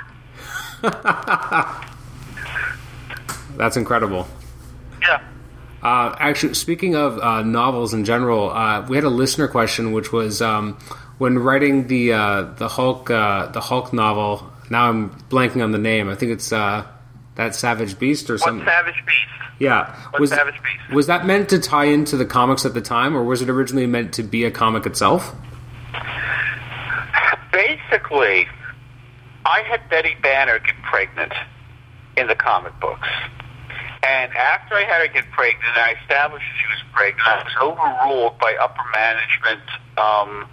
That's 3.57 3.77
incredible. 3.77 4.27
Uh, 5.83 6.15
actually, 6.19 6.55
speaking 6.55 6.95
of 6.95 7.19
uh, 7.19 7.43
novels 7.43 7.95
in 7.95 8.05
general, 8.05 8.51
uh, 8.51 8.87
we 8.87 8.97
had 8.97 9.05
a 9.05 9.09
listener 9.11 9.49
question, 9.49 9.93
which 9.93 10.13
was 10.13 10.43
um, 10.43 10.79
when 11.19 11.39
writing 11.39 11.87
the 11.87 12.13
uh, 12.13 12.43
the 12.57 12.69
Hulk 12.69 13.11
uh, 13.11 13.47
the 13.47 13.61
Hulk 13.61 13.93
novel. 13.93 14.51
Now 14.69 14.89
I'm 14.89 15.11
blanking 15.31 15.63
on 15.65 15.73
the 15.73 15.79
name. 15.79 16.09
I 16.09 16.15
think 16.15 16.33
it's 16.33 16.53
uh, 16.53 16.87
that 17.37 17.55
Savage 17.55 17.99
Beast 17.99 18.29
or 18.31 18.39
something. 18.39 18.59
What. 18.65 18.69
Savage 18.73 19.03
Beast? 19.07 19.17
yeah, 19.59 19.95
What 20.11 20.21
was 20.21 20.31
Savage 20.31 20.55
Beast? 20.63 20.95
was 20.95 21.07
that 21.09 21.27
meant 21.27 21.49
to 21.51 21.59
tie 21.59 21.87
into 21.87 22.17
the 22.17 22.25
comics 22.27 22.65
at 22.65 22.75
the 22.75 22.81
time, 22.81 23.17
or 23.17 23.25
was 23.25 23.43
it 23.43 23.49
originally 23.51 23.87
meant 23.87 24.13
to 24.15 24.23
be 24.23 24.45
a 24.45 24.51
comic 24.51 24.87
itself? 24.87 25.35
Basically, 27.53 28.47
I 29.45 29.63
had 29.63 29.89
Betty 29.91 30.15
Banner 30.23 30.59
get 30.61 30.75
pregnant 30.83 31.33
in 32.17 32.27
the 32.27 32.35
comic 32.37 32.79
books. 32.81 33.09
And 34.03 34.33
after 34.33 34.75
I 34.75 34.85
had 34.85 35.07
her 35.07 35.13
get 35.13 35.31
pregnant, 35.33 35.77
I 35.77 35.95
established 36.01 36.45
she 36.57 36.67
was 36.69 36.83
pregnant, 36.93 37.29
I 37.29 37.45
was 37.45 37.57
overruled 37.61 38.39
by 38.39 38.57
upper 38.57 38.83
management, 38.97 39.67
um, 39.99 40.49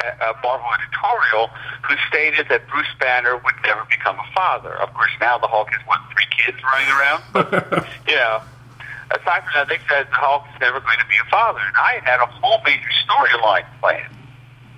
uh, 0.00 0.32
Marvel 0.42 0.68
editorial, 0.80 1.48
who 1.84 1.94
stated 2.08 2.48
that 2.48 2.66
Bruce 2.68 2.88
Banner 2.98 3.36
would 3.36 3.54
never 3.64 3.84
become 3.90 4.16
a 4.16 4.28
father. 4.34 4.72
Of 4.80 4.94
course, 4.94 5.12
now 5.20 5.36
the 5.36 5.46
Hulk 5.46 5.68
has 5.70 5.86
what 5.86 6.00
three 6.12 6.24
kids 6.32 6.56
running 6.64 6.88
around, 6.88 7.22
but 7.32 7.86
you 8.08 8.16
know. 8.16 8.42
Aside 9.10 9.42
from 9.42 9.52
that, 9.54 9.68
they 9.68 9.82
said 9.90 10.06
the 10.06 10.22
Hulk 10.22 10.44
is 10.54 10.60
never 10.60 10.78
going 10.78 11.00
to 11.00 11.06
be 11.10 11.18
a 11.18 11.28
father, 11.28 11.58
and 11.58 11.74
I 11.76 11.98
had 12.04 12.20
a 12.20 12.26
whole 12.26 12.62
major 12.64 12.88
storyline 13.02 13.66
planned 13.80 14.14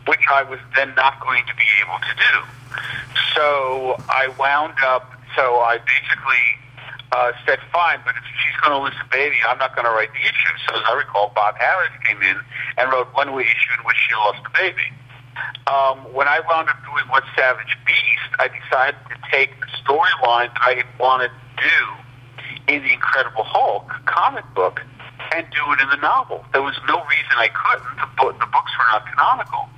which 0.06 0.20
I 0.30 0.42
was 0.42 0.58
then 0.74 0.94
not 0.96 1.20
going 1.20 1.44
to 1.46 1.54
be 1.54 1.64
able 1.82 1.98
to 1.98 2.14
do. 2.16 2.34
So 3.34 3.96
I 4.08 4.28
wound 4.38 4.74
up, 4.84 5.12
so 5.36 5.60
I 5.60 5.78
basically 5.78 6.44
uh, 7.12 7.32
said, 7.46 7.60
fine, 7.72 8.00
but 8.04 8.16
if 8.16 8.24
she's 8.40 8.56
going 8.60 8.72
to 8.72 8.80
lose 8.80 8.96
a 8.96 9.08
baby, 9.12 9.36
I'm 9.46 9.58
not 9.58 9.76
going 9.76 9.84
to 9.84 9.92
write 9.92 10.12
the 10.12 10.24
issue. 10.24 10.54
So 10.66 10.76
as 10.76 10.82
I 10.88 10.96
recall, 10.96 11.30
Bob 11.34 11.56
Harras 11.56 11.92
came 12.04 12.20
in 12.22 12.36
and 12.78 12.90
wrote 12.90 13.12
one 13.14 13.28
issue 13.28 13.72
in 13.76 13.84
which 13.84 13.96
she 14.08 14.14
lost 14.14 14.40
the 14.42 14.52
baby. 14.56 14.88
Um, 15.68 16.12
when 16.12 16.28
I 16.28 16.40
wound 16.48 16.68
up 16.68 16.76
doing 16.84 17.04
What 17.08 17.24
Savage 17.36 17.76
Beast, 17.86 18.32
I 18.40 18.48
decided 18.48 19.00
to 19.08 19.16
take 19.30 19.52
the 19.60 19.68
storyline 19.84 20.52
that 20.52 20.64
I 20.64 20.74
had 20.74 20.88
wanted 20.98 21.30
to 21.30 21.68
do 21.68 21.80
in 22.72 22.82
the 22.82 22.92
Incredible 22.92 23.44
Hulk 23.44 23.88
comic 24.06 24.44
book 24.54 24.80
and 25.34 25.46
do 25.50 25.64
it 25.72 25.80
in 25.80 25.88
the 25.88 26.00
novel. 26.00 26.44
There 26.52 26.62
was 26.62 26.76
no 26.88 27.00
reason 27.04 27.34
I 27.36 27.48
couldn't. 27.48 27.96
The, 27.96 28.08
book, 28.16 28.38
the 28.40 28.46
books 28.46 28.72
were 28.76 28.88
not 28.92 29.06
canonical. 29.06 29.68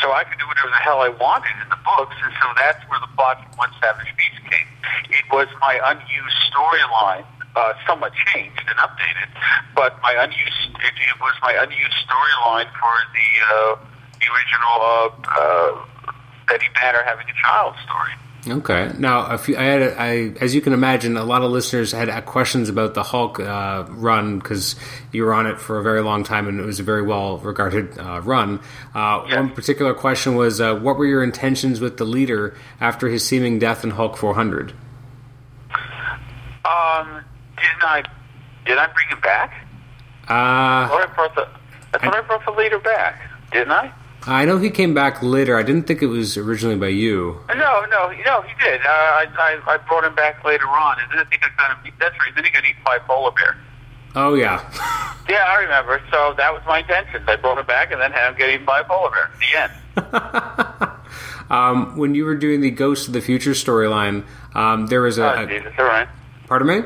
So 0.00 0.12
I 0.12 0.24
could 0.24 0.38
do 0.38 0.46
whatever 0.46 0.70
the 0.70 0.82
hell 0.82 1.00
I 1.00 1.08
wanted 1.08 1.54
in 1.62 1.68
the 1.68 1.80
books, 1.84 2.16
and 2.22 2.32
so 2.40 2.46
that's 2.56 2.82
where 2.88 3.00
the 3.00 3.10
plot 3.14 3.38
from 3.42 3.52
What 3.56 3.70
Savage 3.80 4.10
Beast 4.16 4.40
came. 4.50 4.68
It 5.10 5.26
was 5.30 5.48
my 5.60 5.78
unused 5.78 6.38
storyline, 6.50 7.24
uh, 7.54 7.74
somewhat 7.86 8.12
changed 8.32 8.64
and 8.66 8.78
updated, 8.78 9.28
but 9.74 10.00
my 10.02 10.12
unused 10.18 10.74
it, 10.80 10.94
it 10.96 11.16
was 11.20 11.34
my 11.42 11.52
unused 11.52 11.98
storyline 12.06 12.70
for 12.78 12.94
the 13.14 13.28
uh, 13.46 13.76
the 14.18 14.26
original 14.30 14.76
uh, 14.80 15.10
uh, 15.28 15.84
Betty 16.48 16.66
Banner 16.74 17.02
having 17.04 17.26
a 17.28 17.36
child 17.42 17.74
story. 17.84 18.12
Okay. 18.48 18.90
Now, 18.98 19.36
few, 19.36 19.56
I 19.56 19.62
had, 19.62 19.82
a, 19.82 20.00
I, 20.00 20.32
as 20.40 20.52
you 20.52 20.60
can 20.60 20.72
imagine, 20.72 21.16
a 21.16 21.24
lot 21.24 21.42
of 21.42 21.52
listeners 21.52 21.92
had 21.92 22.10
questions 22.26 22.68
about 22.68 22.94
the 22.94 23.04
Hulk 23.04 23.38
uh, 23.38 23.84
run 23.88 24.38
because 24.38 24.74
you 25.12 25.24
were 25.24 25.34
on 25.34 25.46
it 25.46 25.60
for 25.60 25.78
a 25.78 25.82
very 25.82 26.00
long 26.00 26.24
time 26.24 26.48
and 26.48 26.58
it 26.58 26.64
was 26.64 26.80
a 26.80 26.82
very 26.82 27.02
well 27.02 27.38
regarded 27.38 27.98
uh, 27.98 28.20
run. 28.22 28.58
Uh, 28.94 29.24
Yeah. 29.28 29.36
One 29.40 29.50
particular 29.50 29.94
question 29.94 30.34
was, 30.34 30.60
uh, 30.60 30.74
what 30.76 30.96
were 30.96 31.06
your 31.06 31.22
intentions 31.22 31.80
with 31.80 31.98
the 31.98 32.04
leader 32.04 32.54
after 32.80 33.08
his 33.08 33.24
seeming 33.26 33.58
death 33.58 33.84
in 33.84 33.90
Hulk 33.90 34.16
400? 34.16 34.72
Um, 36.64 37.22
didn't 37.56 37.82
I? 37.84 38.02
Did 38.64 38.78
I 38.78 38.86
bring 38.86 39.08
him 39.08 39.20
back? 39.20 39.66
I 40.28 40.84
Uh, 40.84 40.88
thought 40.88 41.02
I 41.02 41.06
brought 41.14 41.34
the. 41.34 41.48
I 41.94 41.98
thought 41.98 42.14
I 42.14 42.20
brought 42.22 42.44
the 42.44 42.52
leader 42.52 42.78
back. 42.78 43.20
Didn't 43.52 43.72
I? 43.72 43.92
I 44.26 44.44
know 44.44 44.58
he 44.58 44.70
came 44.70 44.94
back 44.94 45.20
later. 45.22 45.58
I 45.58 45.62
didn't 45.64 45.88
think 45.88 46.00
it 46.00 46.06
was 46.06 46.36
originally 46.36 46.76
by 46.76 46.86
you. 46.86 47.40
No, 47.48 47.84
no, 47.90 48.08
no, 48.24 48.42
he 48.42 48.54
did. 48.62 48.80
Uh, 48.80 48.88
I, 48.88 49.26
I, 49.36 49.74
I 49.74 49.76
brought 49.78 50.04
him 50.04 50.14
back 50.14 50.44
later 50.44 50.68
on, 50.68 50.96
and 51.00 51.10
then 51.10 51.18
I 51.18 51.24
think 51.24 51.42
I 51.44 51.48
got 51.58 51.84
him. 51.84 51.92
That's 51.98 52.14
right. 52.20 52.32
Then 52.34 52.44
he 52.44 52.50
got 52.50 52.62
eaten 52.62 52.80
by 52.86 52.96
a 52.96 53.00
polar 53.00 53.32
bear. 53.32 53.56
Oh 54.14 54.34
yeah, 54.34 54.60
Yeah, 55.28 55.44
I 55.48 55.62
remember. 55.62 56.00
So 56.10 56.34
that 56.36 56.52
was 56.52 56.62
my 56.66 56.80
intention. 56.80 57.22
I 57.26 57.36
brought 57.36 57.58
him 57.58 57.66
back, 57.66 57.92
and 57.92 58.00
then 58.00 58.12
had 58.12 58.30
him 58.32 58.38
get 58.38 58.50
eaten 58.50 58.66
by 58.66 58.80
a 58.80 58.84
polar 58.84 59.10
bear. 59.10 59.30
The 59.40 59.58
end. 59.60 60.92
um, 61.50 61.96
when 61.96 62.14
you 62.14 62.24
were 62.24 62.34
doing 62.34 62.60
the 62.60 62.70
Ghost 62.70 63.06
of 63.08 63.14
the 63.14 63.20
Future 63.20 63.52
storyline, 63.52 64.24
um, 64.54 64.86
there 64.88 65.00
was 65.00 65.18
a, 65.18 65.40
Oh, 65.40 65.46
Jesus, 65.46 65.72
all 65.78 65.84
right. 65.84 66.08
pardon 66.46 66.68
me. 66.68 66.82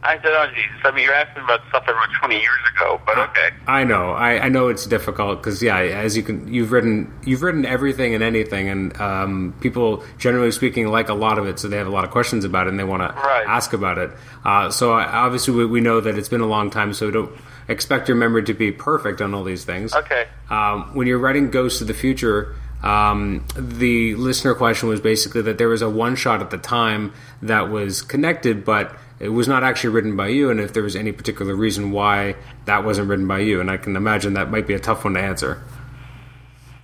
I 0.00 0.16
said, 0.16 0.26
oh, 0.26 0.46
Jesus. 0.54 0.76
I 0.84 0.92
mean, 0.92 1.04
you're 1.04 1.14
asking 1.14 1.42
about 1.42 1.60
stuff 1.68 1.84
I 1.88 1.90
wrote 1.90 2.08
20 2.20 2.36
years 2.36 2.60
ago, 2.76 3.00
but 3.04 3.18
okay. 3.18 3.50
I 3.66 3.82
know, 3.82 4.12
I, 4.12 4.44
I 4.44 4.48
know 4.48 4.68
it's 4.68 4.86
difficult 4.86 5.40
because 5.40 5.60
yeah, 5.60 5.78
as 5.78 6.16
you 6.16 6.22
can, 6.22 6.52
you've 6.52 6.70
written 6.70 7.12
you've 7.24 7.42
written 7.42 7.66
everything 7.66 8.14
and 8.14 8.22
anything, 8.22 8.68
and 8.68 9.00
um, 9.00 9.54
people 9.60 10.04
generally 10.18 10.52
speaking 10.52 10.86
like 10.86 11.08
a 11.08 11.14
lot 11.14 11.38
of 11.38 11.46
it, 11.46 11.58
so 11.58 11.66
they 11.66 11.76
have 11.78 11.88
a 11.88 11.90
lot 11.90 12.04
of 12.04 12.10
questions 12.10 12.44
about 12.44 12.68
it 12.68 12.70
and 12.70 12.78
they 12.78 12.84
want 12.84 13.02
to 13.02 13.18
ask 13.18 13.72
about 13.72 13.98
it. 13.98 14.10
Uh, 14.44 14.70
so 14.70 14.92
I, 14.92 15.04
obviously 15.04 15.54
we, 15.54 15.66
we 15.66 15.80
know 15.80 16.00
that 16.00 16.16
it's 16.16 16.28
been 16.28 16.42
a 16.42 16.46
long 16.46 16.70
time, 16.70 16.92
so 16.92 17.10
don't 17.10 17.36
expect 17.66 18.08
your 18.08 18.16
memory 18.16 18.44
to 18.44 18.54
be 18.54 18.70
perfect 18.70 19.20
on 19.20 19.34
all 19.34 19.42
these 19.42 19.64
things. 19.64 19.94
Okay. 19.94 20.28
Um, 20.48 20.94
when 20.94 21.08
you're 21.08 21.18
writing 21.18 21.50
Ghosts 21.50 21.80
of 21.80 21.88
the 21.88 21.94
Future, 21.94 22.54
um, 22.82 23.44
the 23.56 24.14
listener 24.14 24.54
question 24.54 24.88
was 24.88 25.00
basically 25.00 25.42
that 25.42 25.58
there 25.58 25.68
was 25.68 25.82
a 25.82 25.90
one 25.90 26.14
shot 26.14 26.40
at 26.40 26.50
the 26.50 26.58
time 26.58 27.12
that 27.42 27.68
was 27.70 28.02
connected, 28.02 28.64
but 28.64 28.96
it 29.20 29.30
was 29.30 29.48
not 29.48 29.64
actually 29.64 29.90
written 29.90 30.16
by 30.16 30.28
you, 30.28 30.50
and 30.50 30.60
if 30.60 30.72
there 30.72 30.82
was 30.82 30.94
any 30.96 31.12
particular 31.12 31.54
reason 31.54 31.90
why 31.90 32.36
that 32.66 32.84
wasn't 32.84 33.08
written 33.08 33.26
by 33.26 33.40
you. 33.40 33.60
And 33.60 33.70
I 33.70 33.76
can 33.76 33.96
imagine 33.96 34.34
that 34.34 34.50
might 34.50 34.66
be 34.66 34.74
a 34.74 34.78
tough 34.78 35.04
one 35.04 35.14
to 35.14 35.20
answer. 35.20 35.62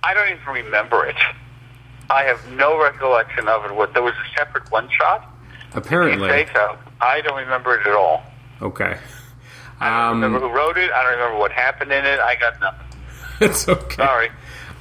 I 0.03 0.13
don't 0.13 0.29
even 0.29 0.65
remember 0.65 1.05
it. 1.05 1.15
I 2.09 2.23
have 2.23 2.39
no 2.51 2.81
recollection 2.81 3.47
of 3.47 3.65
it. 3.65 3.73
What 3.73 3.93
There 3.93 4.03
was 4.03 4.13
a 4.13 4.37
separate 4.37 4.69
one 4.71 4.87
shot? 4.89 5.27
Apparently. 5.73 6.29
say 6.29 6.47
so. 6.53 6.77
I 7.01 7.21
don't 7.21 7.37
remember 7.37 7.75
it 7.79 7.87
at 7.87 7.93
all. 7.93 8.23
Okay. 8.61 8.97
I 9.79 9.89
don't 9.89 10.11
Um, 10.17 10.21
remember 10.21 10.47
who 10.47 10.53
wrote 10.55 10.77
it. 10.77 10.91
I 10.91 11.03
don't 11.03 11.13
remember 11.13 11.39
what 11.39 11.51
happened 11.51 11.91
in 11.91 12.05
it. 12.05 12.19
I 12.19 12.35
got 12.35 12.59
nothing. 12.59 12.87
it's 13.41 13.67
okay. 13.67 13.95
Sorry. 13.95 14.29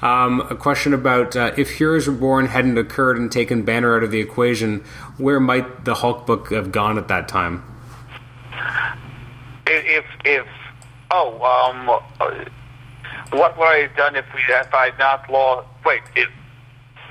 Um, 0.02 0.40
a 0.50 0.56
question 0.56 0.92
about 0.92 1.34
uh, 1.34 1.52
if 1.56 1.70
Heroes 1.70 2.06
Reborn 2.06 2.46
hadn't 2.46 2.76
occurred 2.76 3.16
and 3.16 3.30
taken 3.32 3.62
Banner 3.62 3.96
out 3.96 4.02
of 4.02 4.10
the 4.10 4.20
equation, 4.20 4.84
where 5.16 5.40
might 5.40 5.84
the 5.84 5.94
Hulk 5.94 6.26
book 6.26 6.50
have 6.50 6.72
gone 6.72 6.98
at 6.98 7.08
that 7.08 7.28
time? 7.28 7.62
If, 9.66 10.04
if, 10.24 10.46
oh, 11.10 11.42
um, 11.42 11.88
uh, 12.20 12.44
what 13.30 13.56
would 13.58 13.64
I 13.66 13.78
have 13.78 13.96
done 13.96 14.16
if 14.16 14.26
we 14.34 14.40
if 14.40 14.74
I 14.74 14.86
had 14.86 14.98
not 14.98 15.30
lost? 15.30 15.66
Wait, 15.84 16.02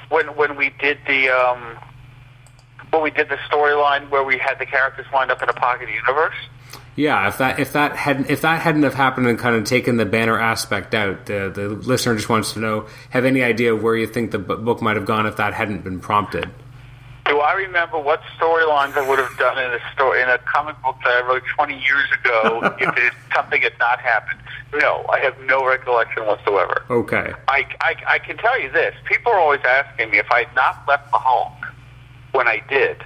when 0.09 0.27
when 0.35 0.55
we 0.55 0.69
did 0.79 0.99
the 1.07 1.29
um, 1.29 1.77
when 2.91 3.01
we 3.01 3.11
did 3.11 3.29
the 3.29 3.37
storyline 3.49 4.09
where 4.09 4.23
we 4.23 4.37
had 4.37 4.59
the 4.59 4.65
characters 4.65 5.05
wind 5.11 5.31
up 5.31 5.41
in 5.41 5.49
a 5.49 5.53
pocket 5.53 5.89
universe. 5.89 6.35
Yeah, 6.95 7.27
if 7.27 7.39
that 7.39 7.59
if 7.59 7.73
that 7.73 7.95
hadn't 7.95 8.29
if 8.29 8.41
that 8.41 8.61
hadn't 8.61 8.83
have 8.83 8.93
happened 8.93 9.27
and 9.27 9.39
kind 9.39 9.55
of 9.55 9.63
taken 9.63 9.97
the 9.97 10.05
banner 10.05 10.39
aspect 10.39 10.93
out, 10.93 11.25
the 11.25 11.51
the 11.53 11.69
listener 11.69 12.15
just 12.15 12.29
wants 12.29 12.53
to 12.53 12.59
know 12.59 12.87
have 13.09 13.25
any 13.25 13.41
idea 13.41 13.75
where 13.75 13.95
you 13.95 14.05
think 14.05 14.31
the 14.31 14.39
book 14.39 14.81
might 14.81 14.95
have 14.95 15.05
gone 15.05 15.25
if 15.25 15.37
that 15.37 15.53
hadn't 15.53 15.83
been 15.83 15.99
prompted. 15.99 16.49
Do 17.25 17.39
I 17.39 17.53
remember 17.53 17.97
what 17.99 18.21
storylines 18.37 18.97
I 18.97 19.07
would 19.07 19.17
have 19.17 19.35
done 19.37 19.57
in 19.57 19.71
a 19.71 19.79
story 19.93 20.21
in 20.21 20.29
a 20.29 20.37
comic 20.39 20.79
book 20.83 20.97
that 21.05 21.23
I 21.23 21.27
wrote 21.27 21.43
20 21.55 21.73
years 21.73 22.09
ago 22.19 22.75
if 22.79 22.97
it, 22.97 23.13
something 23.33 23.61
had 23.61 23.79
not 23.79 23.99
happened? 23.99 24.39
No, 24.73 25.05
I 25.09 25.19
have 25.19 25.39
no 25.41 25.65
recollection 25.65 26.25
whatsoever. 26.25 26.83
Okay, 26.89 27.33
I, 27.47 27.65
I, 27.79 27.95
I 28.07 28.19
can 28.19 28.37
tell 28.37 28.59
you 28.59 28.71
this: 28.71 28.93
people 29.05 29.31
are 29.31 29.39
always 29.39 29.61
asking 29.65 30.11
me 30.11 30.19
if 30.19 30.29
I 30.31 30.43
had 30.43 30.55
not 30.55 30.83
left 30.87 31.11
the 31.11 31.17
Hulk 31.17 31.53
when 32.33 32.47
I 32.47 32.61
did, 32.69 33.03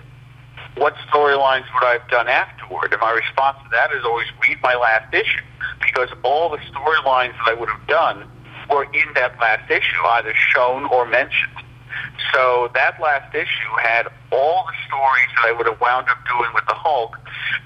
what 0.77 0.95
storylines 1.11 1.65
would 1.73 1.83
I 1.83 1.97
have 1.99 2.09
done 2.09 2.27
afterward? 2.27 2.91
And 2.91 3.01
my 3.01 3.11
response 3.11 3.57
to 3.63 3.69
that 3.71 3.91
is 3.91 4.03
always 4.05 4.27
read 4.41 4.57
my 4.61 4.75
last 4.75 5.13
issue 5.13 5.43
because 5.81 6.09
all 6.23 6.49
the 6.49 6.57
storylines 6.69 7.33
that 7.37 7.47
I 7.47 7.53
would 7.53 7.69
have 7.69 7.87
done 7.87 8.29
were 8.69 8.83
in 8.83 9.13
that 9.15 9.39
last 9.39 9.69
issue, 9.71 10.01
either 10.19 10.33
shown 10.53 10.85
or 10.85 11.05
mentioned. 11.05 11.55
So 12.33 12.69
that 12.73 12.99
last 13.01 13.33
issue 13.33 13.73
had 13.81 14.07
all 14.31 14.65
the 14.67 14.77
stories 14.87 15.29
that 15.35 15.45
I 15.47 15.51
would 15.51 15.65
have 15.65 15.79
wound 15.79 16.09
up 16.09 16.17
doing 16.27 16.51
with 16.53 16.65
the 16.67 16.75
Hulk 16.75 17.17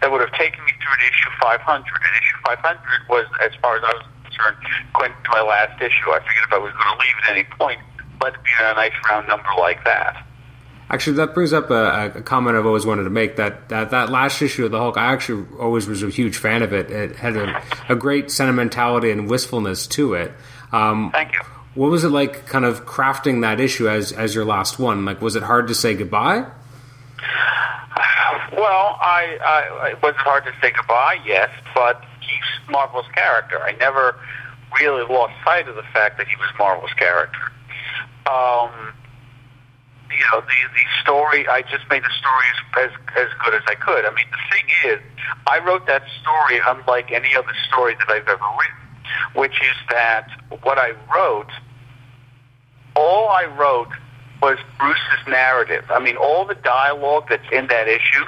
that 0.02 0.12
would 0.12 0.22
have 0.22 0.32
taken 0.34 0.64
me 0.66 0.72
through 0.80 0.98
to 0.98 1.06
issue 1.10 1.30
500. 1.42 1.66
And 1.68 2.14
issue 2.16 2.38
500 2.46 2.80
was, 3.10 3.26
as 3.42 3.52
far 3.62 3.78
as 3.78 3.84
I 3.84 3.94
was 3.94 4.06
concerned, 4.24 4.58
going 4.94 5.12
to 5.12 5.30
my 5.32 5.42
last 5.42 5.82
issue. 5.82 6.12
I 6.14 6.20
figured 6.20 6.46
if 6.48 6.54
I 6.54 6.62
was 6.62 6.72
going 6.74 6.92
to 6.96 7.00
leave 7.02 7.18
at 7.26 7.32
any 7.32 7.44
point, 7.58 7.80
let's 8.22 8.38
be 8.38 8.52
a 8.62 8.74
nice 8.76 8.96
round 9.10 9.28
number 9.28 9.50
like 9.58 9.84
that. 9.86 10.24
Actually, 10.92 11.16
that 11.16 11.34
brings 11.34 11.54
up 11.54 11.70
a, 11.70 12.12
a, 12.16 12.22
comment 12.22 12.58
I've 12.58 12.66
always 12.66 12.86
wanted 12.86 13.06
to 13.06 13.10
make. 13.10 13.38
That, 13.38 13.70
that 13.70 13.92
that 13.92 14.10
last 14.10 14.42
issue 14.42 14.66
of 14.66 14.72
the 14.72 14.78
Hulk, 14.78 14.98
I 14.98 15.14
actually 15.14 15.48
always 15.58 15.88
was 15.88 16.04
a 16.04 16.10
huge 16.10 16.36
fan 16.36 16.62
of 16.62 16.74
it. 16.74 16.92
It 16.92 17.16
had 17.16 17.38
a, 17.38 17.64
a 17.88 17.96
great 17.96 18.30
sentimentality 18.30 19.10
and 19.10 19.30
wistfulness 19.30 19.88
to 19.88 20.16
it. 20.16 20.34
Um, 20.74 21.12
Thank 21.14 21.32
you. 21.32 21.40
What 21.76 21.92
was 21.92 22.04
it 22.04 22.10
like, 22.10 22.46
kind 22.46 22.66
of 22.66 22.86
crafting 22.86 23.42
that 23.44 23.62
issue 23.62 23.88
as 23.88 24.12
as 24.12 24.36
your 24.36 24.44
last 24.44 24.80
one? 24.80 25.06
Like, 25.06 25.22
was 25.22 25.38
it 25.38 25.44
hard 25.44 25.70
to 25.70 25.76
say 25.76 25.96
goodbye? 25.96 26.46
Well, 28.54 28.98
I, 29.02 29.40
I 29.44 29.88
it 29.92 30.04
was 30.04 30.14
hard 30.18 30.44
to 30.44 30.52
say 30.62 30.72
goodbye, 30.72 31.20
yes, 31.26 31.50
but 31.74 32.04
he's 32.20 32.70
Marvel's 32.70 33.08
character. 33.16 33.60
I 33.62 33.72
never 33.72 34.20
really 34.80 35.04
lost 35.04 35.34
sight 35.46 35.70
of 35.70 35.76
the 35.76 35.84
fact 35.94 36.18
that 36.18 36.28
he 36.28 36.36
was 36.36 36.50
Marvel's 36.60 36.94
character. 36.94 37.40
Um, 38.30 38.94
you 40.18 40.26
know, 40.32 40.42
the 40.42 40.60
the 40.74 40.86
story. 41.02 41.48
I 41.48 41.62
just 41.62 41.90
made 41.90 42.04
the 42.04 42.16
story 42.20 42.46
as, 42.52 42.90
as 42.90 42.92
as 43.18 43.28
good 43.44 43.54
as 43.54 43.64
I 43.68 43.76
could. 43.76 44.06
I 44.06 44.14
mean, 44.14 44.26
the 44.32 44.56
thing 44.56 44.66
is, 44.92 45.00
I 45.48 45.60
wrote 45.60 45.88
that 45.88 46.04
story 46.22 46.60
unlike 46.66 47.12
any 47.12 47.36
other 47.36 47.54
story 47.68 47.96
that 47.96 48.10
I've 48.10 48.28
ever 48.28 48.44
written, 48.60 49.40
which 49.42 49.62
is 49.62 49.78
that 49.90 50.30
what 50.64 50.78
I 50.78 50.94
wrote, 51.14 51.52
all 52.96 53.30
I 53.30 53.46
wrote 53.46 53.92
was 54.42 54.58
Bruce's 54.80 55.28
narrative. 55.28 55.86
I 55.90 56.00
mean, 56.00 56.18
all 56.18 56.46
the 56.46 56.56
dialogue 56.56 57.26
that's 57.30 57.46
in 57.52 57.68
that 57.68 57.88
issue, 57.88 58.26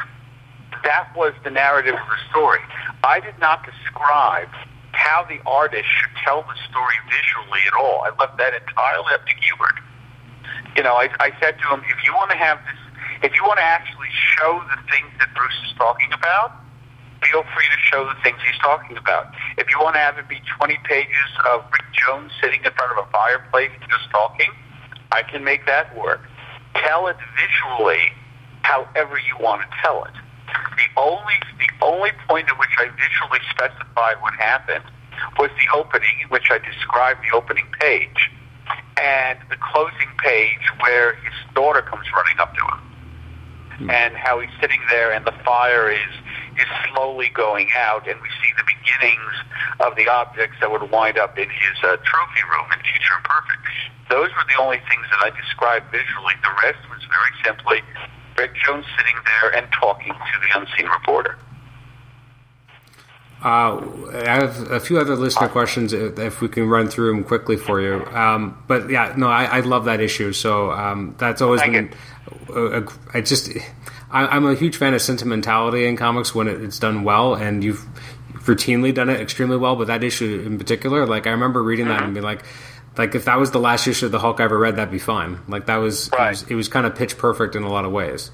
that 0.83 1.09
was 1.15 1.33
the 1.43 1.49
narrative 1.49 1.95
of 1.95 2.07
the 2.07 2.29
story. 2.29 2.59
I 3.03 3.19
did 3.19 3.37
not 3.39 3.65
describe 3.65 4.49
how 4.91 5.25
the 5.27 5.39
artist 5.45 5.85
should 5.99 6.11
tell 6.23 6.43
the 6.43 6.55
story 6.69 6.95
visually 7.09 7.59
at 7.67 7.73
all. 7.73 8.01
I 8.01 8.11
left 8.19 8.37
that 8.37 8.53
entirely 8.53 9.13
up 9.13 9.25
to 9.25 9.33
Kubert 9.33 9.81
you 10.75 10.83
know, 10.83 10.95
I, 10.95 11.09
I 11.19 11.31
said 11.39 11.57
to 11.59 11.65
him, 11.69 11.81
if 11.89 12.03
you 12.03 12.13
want 12.13 12.31
to 12.31 12.38
have 12.38 12.57
this, 12.65 12.79
if 13.23 13.36
you 13.36 13.43
want 13.43 13.57
to 13.57 13.63
actually 13.63 14.09
show 14.38 14.62
the 14.69 14.79
things 14.89 15.09
that 15.19 15.29
Bruce 15.36 15.59
is 15.65 15.73
talking 15.77 16.12
about, 16.13 16.51
feel 17.23 17.43
free 17.55 17.69
to 17.71 17.79
show 17.79 18.03
the 18.05 18.17
things 18.23 18.38
he's 18.43 18.59
talking 18.59 18.97
about. 18.97 19.31
If 19.57 19.69
you 19.69 19.79
want 19.79 19.95
to 19.95 20.01
have 20.01 20.17
it 20.17 20.27
be 20.27 20.41
20 20.57 20.77
pages 20.83 21.29
of 21.49 21.63
Rick 21.71 21.86
Jones 21.93 22.31
sitting 22.41 22.59
in 22.63 22.71
front 22.73 22.91
of 22.97 23.05
a 23.05 23.09
fireplace 23.12 23.71
just 23.88 24.09
talking, 24.12 24.51
I 25.12 25.23
can 25.23 25.43
make 25.43 25.65
that 25.67 25.95
work. 25.95 26.21
Tell 26.75 27.07
it 27.07 27.17
visually 27.38 28.12
however 28.63 29.17
you 29.17 29.38
want 29.39 29.62
to 29.62 29.69
tell 29.81 30.03
it. 30.05 30.13
The 30.75 30.89
only 30.99 31.38
the 31.59 31.69
only 31.86 32.12
point 32.27 32.49
at 32.49 32.59
which 32.59 32.75
I 32.77 32.89
visually 32.89 33.39
specified 33.49 34.21
what 34.21 34.33
happened 34.33 34.83
was 35.38 35.49
the 35.57 35.77
opening, 35.77 36.21
in 36.21 36.27
which 36.29 36.49
I 36.49 36.57
described 36.59 37.21
the 37.23 37.36
opening 37.36 37.65
page 37.79 38.29
and 39.03 39.37
the 39.49 39.57
closing 39.59 40.07
page 40.23 40.63
where 40.79 41.15
his 41.15 41.35
daughter 41.53 41.81
comes 41.81 42.07
running 42.15 42.39
up 42.39 42.55
to 42.55 42.63
him, 42.63 42.79
mm. 43.83 43.91
and 43.91 44.15
how 44.15 44.39
he's 44.39 44.49
sitting 44.61 44.79
there, 44.89 45.11
and 45.11 45.25
the 45.25 45.35
fire 45.43 45.91
is 45.91 46.13
is 46.55 46.69
slowly 46.93 47.29
going 47.33 47.67
out, 47.75 48.07
and 48.07 48.15
we 48.21 48.29
see 48.39 48.51
the 48.55 48.63
beginnings 48.63 49.35
of 49.81 49.95
the 49.95 50.07
objects 50.07 50.55
that 50.61 50.69
would 50.71 50.89
wind 50.91 51.17
up 51.17 51.37
in 51.37 51.49
his 51.49 51.75
uh, 51.83 51.97
trophy 52.05 52.43
room 52.47 52.69
in 52.71 52.79
Future 52.79 53.17
Imperfect. 53.17 53.65
Those 54.09 54.29
were 54.37 54.45
the 54.47 54.61
only 54.61 54.77
things 54.87 55.05
that 55.09 55.19
I 55.25 55.29
described 55.33 55.89
visually. 55.91 56.37
The 56.45 56.53
rest 56.61 56.79
was 56.93 57.01
very 57.09 57.33
simply 57.43 57.81
Rick 58.37 58.53
Jones 58.63 58.85
sitting 58.97 59.17
there 59.25 59.57
and 59.57 59.65
talking 59.73 60.13
to 60.13 60.35
the 60.45 60.59
unseen 60.61 60.87
reporter. 60.87 61.37
Uh, 63.43 63.82
I 64.13 64.36
have 64.36 64.71
a 64.71 64.79
few 64.79 64.99
other 64.99 65.17
listener 65.17 65.49
questions 65.49 65.91
if 65.91 66.39
we 66.39 66.47
can 66.47 66.69
run 66.69 66.88
through 66.88 67.13
them 67.13 67.25
quickly 67.25 67.58
for 67.58 67.82
you. 67.82 68.06
Um, 68.06 68.63
but 68.67 68.89
yeah, 68.89 69.13
no, 69.17 69.27
I, 69.27 69.43
I, 69.43 69.60
love 69.60 69.84
that 69.84 69.99
issue. 69.99 70.32
So 70.32 70.71
um, 70.71 71.15
that's 71.17 71.41
always 71.41 71.60
Thank 71.60 71.73
been. 71.73 71.93
A, 72.56 72.82
a, 72.82 72.88
I 73.13 73.19
just, 73.19 73.49
I, 74.10 74.38
am 74.38 74.45
a 74.45 74.56
huge 74.56 74.77
fan 74.77 74.93
of 74.93 75.01
sentimentality 75.01 75.86
in 75.86 75.97
comics 75.97 76.34
when 76.34 76.47
it's 76.47 76.79
done 76.79 77.03
well, 77.03 77.36
and 77.36 77.65
you've 77.65 77.86
routinely 78.45 78.93
done 78.93 79.10
it 79.10 79.19
extremely 79.19 79.58
well. 79.58 79.75
But 79.75 79.88
that 79.88 80.06
issue 80.06 80.41
in 80.45 80.58
particular, 80.58 81.06
like 81.06 81.27
I 81.27 81.32
remember 81.32 81.62
reading 81.62 81.89
that 81.89 81.95
mm-hmm. 81.97 82.06
and 82.06 82.13
being 82.13 82.23
like, 82.23 82.45
like 82.97 83.13
if 83.13 83.25
that 83.25 83.38
was 83.39 83.51
the 83.51 83.60
last 83.60 83.88
issue 83.88 84.06
of 84.06 84.13
the 84.13 84.19
Hulk 84.19 84.39
I 84.39 84.45
ever 84.45 84.58
read, 84.58 84.77
that'd 84.77 84.89
be 84.89 84.99
fine. 84.99 85.39
Like 85.49 85.65
that 85.65 85.77
was, 85.77 86.10
right. 86.13 86.27
it 86.27 86.29
was, 86.29 86.43
it 86.51 86.56
was 86.56 86.67
kind 86.69 86.86
of 86.86 86.95
pitch 86.95 87.17
perfect 87.17 87.58
in 87.58 87.63
a 87.63 87.69
lot 87.69 87.84
of 87.84 87.91
ways. 87.91 88.32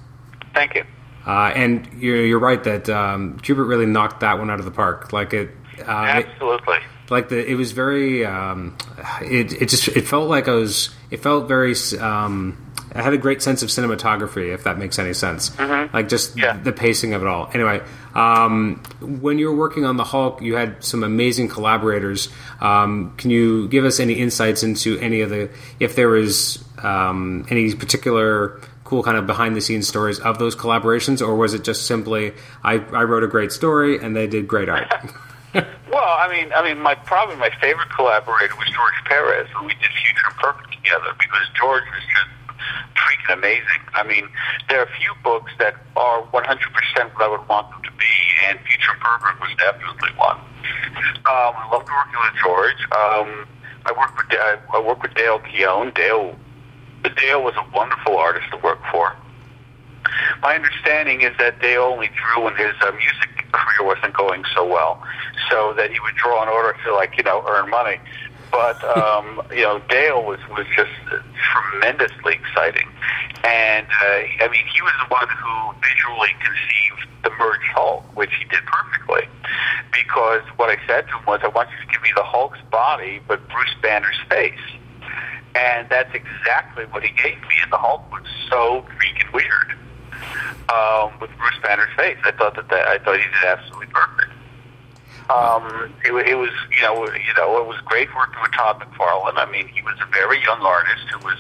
Thank 0.54 0.76
you. 0.76 0.84
Uh, 1.30 1.52
and 1.54 1.88
you're, 2.02 2.26
you're, 2.26 2.40
right 2.40 2.64
that 2.64 2.90
um, 2.90 3.38
Kubert 3.42 3.68
really 3.68 3.86
knocked 3.86 4.22
that 4.22 4.40
one 4.40 4.50
out 4.50 4.58
of 4.58 4.66
the 4.66 4.72
park. 4.72 5.14
Like 5.14 5.32
it, 5.32 5.52
uh, 5.78 5.84
absolutely. 5.92 6.78
It, 6.78 7.12
like 7.12 7.30
the, 7.30 7.48
it 7.48 7.54
was 7.54 7.72
very. 7.72 8.26
Um, 8.26 8.76
it, 9.22 9.54
it 9.62 9.70
just 9.70 9.90
it 9.90 10.08
felt 10.08 10.28
like 10.28 10.48
I 10.48 10.54
was. 10.54 10.90
It 11.12 11.18
felt 11.18 11.48
very. 11.48 11.76
Um, 12.00 12.74
I 12.96 13.04
had 13.04 13.14
a 13.14 13.18
great 13.20 13.44
sense 13.44 13.62
of 13.62 13.70
cinematography, 13.70 14.52
if 14.52 14.64
that 14.64 14.80
makes 14.80 14.98
any 14.98 15.14
sense. 15.14 15.52
Mm-hmm. 15.52 15.96
Like 15.96 16.10
just 16.10 16.36
yeah. 16.36 16.58
the 16.58 16.72
pacing 16.72 17.14
of 17.14 17.22
it 17.22 17.28
all. 17.28 17.52
Anyway, 17.54 17.84
um, 18.16 18.82
when 19.00 19.38
you 19.38 19.52
were 19.52 19.56
working 19.56 19.86
on 19.86 19.98
the 19.98 20.06
Hulk, 20.06 20.42
you 20.42 20.56
had 20.56 20.84
some 20.84 21.04
amazing 21.04 21.50
collaborators. 21.50 22.30
Um, 22.60 23.14
can 23.18 23.30
you 23.30 23.68
give 23.68 23.86
us 23.86 24.00
any 24.00 24.14
insights 24.14 24.64
into 24.64 24.98
any 24.98 25.22
of 25.22 25.30
the, 25.30 25.52
if 25.80 25.96
there 25.96 26.10
was 26.10 26.64
um, 26.82 27.46
any 27.52 27.76
particular 27.76 28.60
cool 28.90 29.04
kind 29.04 29.18
of 29.18 29.28
behind 29.28 29.56
the 29.56 29.62
scenes 29.62 29.88
stories 29.88 30.20
of 30.20 30.40
those 30.40 30.56
collaborations, 30.56 31.22
or 31.22 31.36
was 31.36 31.54
it 31.54 31.64
just 31.64 31.86
simply 31.86 32.34
I, 32.64 32.80
I 32.92 33.04
wrote 33.04 33.24
a 33.24 33.28
great 33.28 33.52
story 33.52 34.00
and 34.00 34.16
they 34.16 34.26
did 34.26 34.48
great 34.48 34.68
art? 34.68 34.90
well, 35.54 36.14
I 36.18 36.28
mean, 36.30 36.54
I 36.54 36.62
mean, 36.62 36.82
my 36.82 36.94
probably 36.94 37.36
my 37.36 37.50
favorite 37.62 37.90
collaborator 37.90 38.56
was 38.56 38.70
George 38.70 38.94
Perez, 39.06 39.48
and 39.56 39.66
we 39.66 39.74
did 39.74 39.90
Future 39.94 40.30
Imperfect 40.30 40.74
together 40.74 41.14
because 41.18 41.46
George 41.58 41.86
was 41.90 42.06
just 42.06 42.30
freaking 42.94 43.34
amazing. 43.34 43.82
I 43.94 44.04
mean, 44.04 44.30
there 44.70 44.82
are 44.82 44.86
a 44.86 44.96
few 45.02 45.14
books 45.24 45.52
that 45.58 45.74
are 45.96 46.22
100% 46.22 46.34
what 46.34 47.22
I 47.22 47.28
would 47.28 47.48
want 47.48 47.70
them 47.72 47.82
to 47.82 47.92
be, 47.98 48.14
and 48.46 48.60
Future 48.62 48.94
Imperfect 48.94 49.42
was 49.42 49.50
definitely 49.58 50.14
one. 50.18 50.38
Um, 51.30 51.54
I 51.58 51.70
loved 51.74 51.90
working 51.90 52.22
with 52.22 52.38
George. 52.42 52.82
Um, 52.94 53.46
I 53.86 53.92
worked 53.98 54.18
with 54.18 54.30
I, 54.38 54.58
I 54.74 54.82
worked 54.82 55.02
with 55.02 55.16
Dale 55.16 55.40
Keown. 55.40 55.92
Dale 55.96 56.38
Dale 57.04 57.44
was 57.44 57.54
a 57.56 57.66
wonderful 57.76 58.18
artist 58.18 58.48
to 58.52 58.58
work 58.58 58.80
for. 58.92 59.16
My 60.42 60.56
understanding 60.56 61.22
is 61.22 61.36
that 61.38 61.62
Dale 61.62 61.84
only 61.84 62.10
drew 62.10 62.46
when 62.46 62.56
his 62.56 62.74
uh, 62.82 62.92
music 62.92 63.52
career 63.52 63.88
wasn't 63.88 64.14
going 64.14 64.44
so 64.56 64.66
well, 64.66 65.04
so 65.50 65.74
that 65.78 65.92
he 65.92 66.00
would 66.00 66.16
draw 66.16 66.42
in 66.44 66.50
order 66.50 66.78
to 66.86 66.94
like 66.94 67.18
you 67.18 67.24
know 67.24 67.44
earn 67.48 67.70
money. 67.70 68.00
But 68.52 68.84
um, 68.98 69.42
you 69.52 69.64
know, 69.64 69.82
Dale 69.90 70.24
was 70.24 70.40
was 70.50 70.66
just 70.76 70.92
tremendously 71.38 72.34
exciting, 72.36 72.88
and 73.44 73.88
uh, 73.88 74.44
I 74.44 74.48
mean, 74.52 74.66
he 74.74 74.82
was 74.82 74.94
the 75.04 75.14
one 75.14 75.28
who 75.28 75.74
visually 75.82 76.34
conceived 76.40 77.08
the 77.24 77.32
merged 77.38 77.72
Hulk, 77.76 78.04
which 78.16 78.32
he 78.40 78.46
did 78.46 78.64
perfectly. 78.66 79.28
Because 79.92 80.42
what 80.56 80.70
I 80.70 80.78
said 80.88 81.08
to 81.08 81.18
him 81.18 81.26
was, 81.28 81.42
I 81.44 81.50
want 81.50 81.70
you 81.70 81.86
to 81.86 81.92
give 81.92 82.02
me 82.02 82.10
the 82.16 82.24
Hulk's 82.24 82.60
body, 82.72 83.20
but 83.28 83.46
Bruce 83.50 83.76
Banner's 83.82 84.20
face 84.30 84.60
and 85.56 85.88
that's 85.90 86.14
exactly 86.14 86.86
what 86.86 87.04
he 87.04 87.12
gave 87.12 87.40
me. 87.42 87.56
And 87.64 87.72
the 87.72 87.78
Hulk 87.78 88.10
was 88.12 88.24
so 88.50 88.86
freaking 88.98 89.34
weird 89.34 89.74
um, 90.70 91.20
with 91.20 91.32
Bruce 91.38 91.60
Banner's 91.64 91.94
face. 91.98 92.18
I 92.24 92.32
thought 92.32 92.56
that, 92.56 92.70
that 92.70 92.88
I 92.88 92.98
thought 93.00 93.18
he 93.18 93.26
did 93.26 93.46
absolutely 93.46 93.88
perfect. 93.88 94.32
Um, 95.30 95.94
it, 96.04 96.12
it 96.28 96.36
was, 96.36 96.50
you 96.76 96.82
know, 96.82 97.06
you 97.06 97.34
know, 97.38 97.62
it 97.62 97.68
was 97.68 97.78
great 97.86 98.10
working 98.16 98.42
with 98.42 98.52
Todd 98.54 98.82
McFarlane. 98.82 99.38
I 99.38 99.50
mean, 99.52 99.68
he 99.68 99.82
was 99.84 99.96
a 100.02 100.10
very 100.12 100.42
young 100.42 100.62
artist 100.62 101.06
who 101.14 101.20
was 101.20 101.38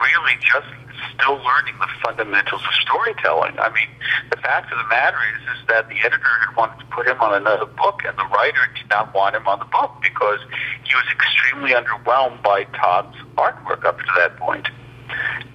really 0.00 0.36
just 0.40 0.66
still 1.14 1.36
learning 1.36 1.74
the 1.78 1.88
fundamentals 2.02 2.62
of 2.62 2.74
storytelling. 2.80 3.58
I 3.58 3.68
mean, 3.70 3.88
the 4.30 4.36
fact 4.38 4.72
of 4.72 4.78
the 4.78 4.88
matter 4.88 5.18
is, 5.34 5.42
is 5.58 5.66
that 5.68 5.88
the 5.88 5.98
editor 6.00 6.32
had 6.46 6.56
wanted 6.56 6.78
to 6.80 6.86
put 6.86 7.06
him 7.06 7.20
on 7.20 7.34
another 7.34 7.66
book, 7.66 8.02
and 8.04 8.16
the 8.16 8.28
writer 8.34 8.60
did 8.74 8.88
not 8.90 9.14
want 9.14 9.36
him 9.36 9.46
on 9.46 9.58
the 9.58 9.66
book 9.66 9.92
because 10.02 10.40
he 10.84 10.94
was 10.94 11.06
extremely 11.12 11.72
underwhelmed 11.72 12.42
by 12.42 12.64
Todd's 12.76 13.16
artwork 13.36 13.84
up 13.84 13.98
to 13.98 14.12
that 14.16 14.36
point. 14.36 14.68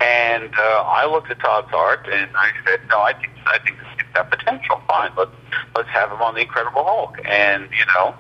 And 0.02 0.54
uh, 0.54 0.84
I 0.84 1.06
looked 1.10 1.32
at 1.32 1.40
Todd's 1.40 1.72
art, 1.74 2.08
and 2.12 2.30
I 2.36 2.52
said, 2.66 2.82
"No, 2.90 3.00
I 3.02 3.14
think 3.14 3.32
I 3.46 3.60
think 3.60 3.78
this 3.78 3.88
has 3.98 4.14
got 4.14 4.32
potential. 4.32 4.82
Fine, 4.88 5.12
let's 5.18 5.32
let's 5.76 5.90
have 5.90 6.12
him 6.12 6.22
on 6.22 6.36
the 6.36 6.42
Incredible 6.42 6.84
Hulk." 6.84 7.18
And 7.26 7.70
you 7.72 7.86
know, 7.94 8.16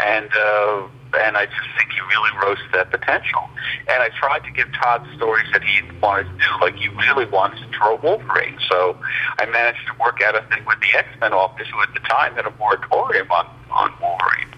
and 0.00 0.28
uh, 0.34 0.88
and 1.18 1.36
I 1.36 1.46
just 1.46 1.68
think 1.76 1.90
he 1.92 2.00
really 2.00 2.30
rose 2.42 2.58
to 2.58 2.70
that 2.78 2.90
potential. 2.90 3.42
And 3.88 4.02
I 4.02 4.08
tried 4.18 4.44
to 4.44 4.50
give 4.50 4.66
Todd 4.72 5.06
stories 5.16 5.46
that 5.52 5.62
he 5.62 5.80
wanted 6.00 6.24
to 6.24 6.32
do, 6.38 6.50
like 6.60 6.76
he 6.76 6.88
really 6.88 7.26
wanted 7.26 7.60
to 7.60 7.68
draw 7.76 7.96
Wolverine. 7.96 8.58
So 8.68 8.98
I 9.38 9.46
managed 9.46 9.86
to 9.86 9.94
work 10.00 10.20
out 10.22 10.34
a 10.34 10.42
thing 10.48 10.64
with 10.66 10.78
the 10.80 10.98
X 10.98 11.08
Men 11.20 11.32
office, 11.32 11.68
who 11.72 11.82
at 11.82 11.92
the 11.94 12.00
time 12.00 12.34
had 12.34 12.46
a 12.46 12.54
moratorium 12.58 13.30
on 13.30 13.46
on 13.70 13.92
Wolverine. 14.00 14.52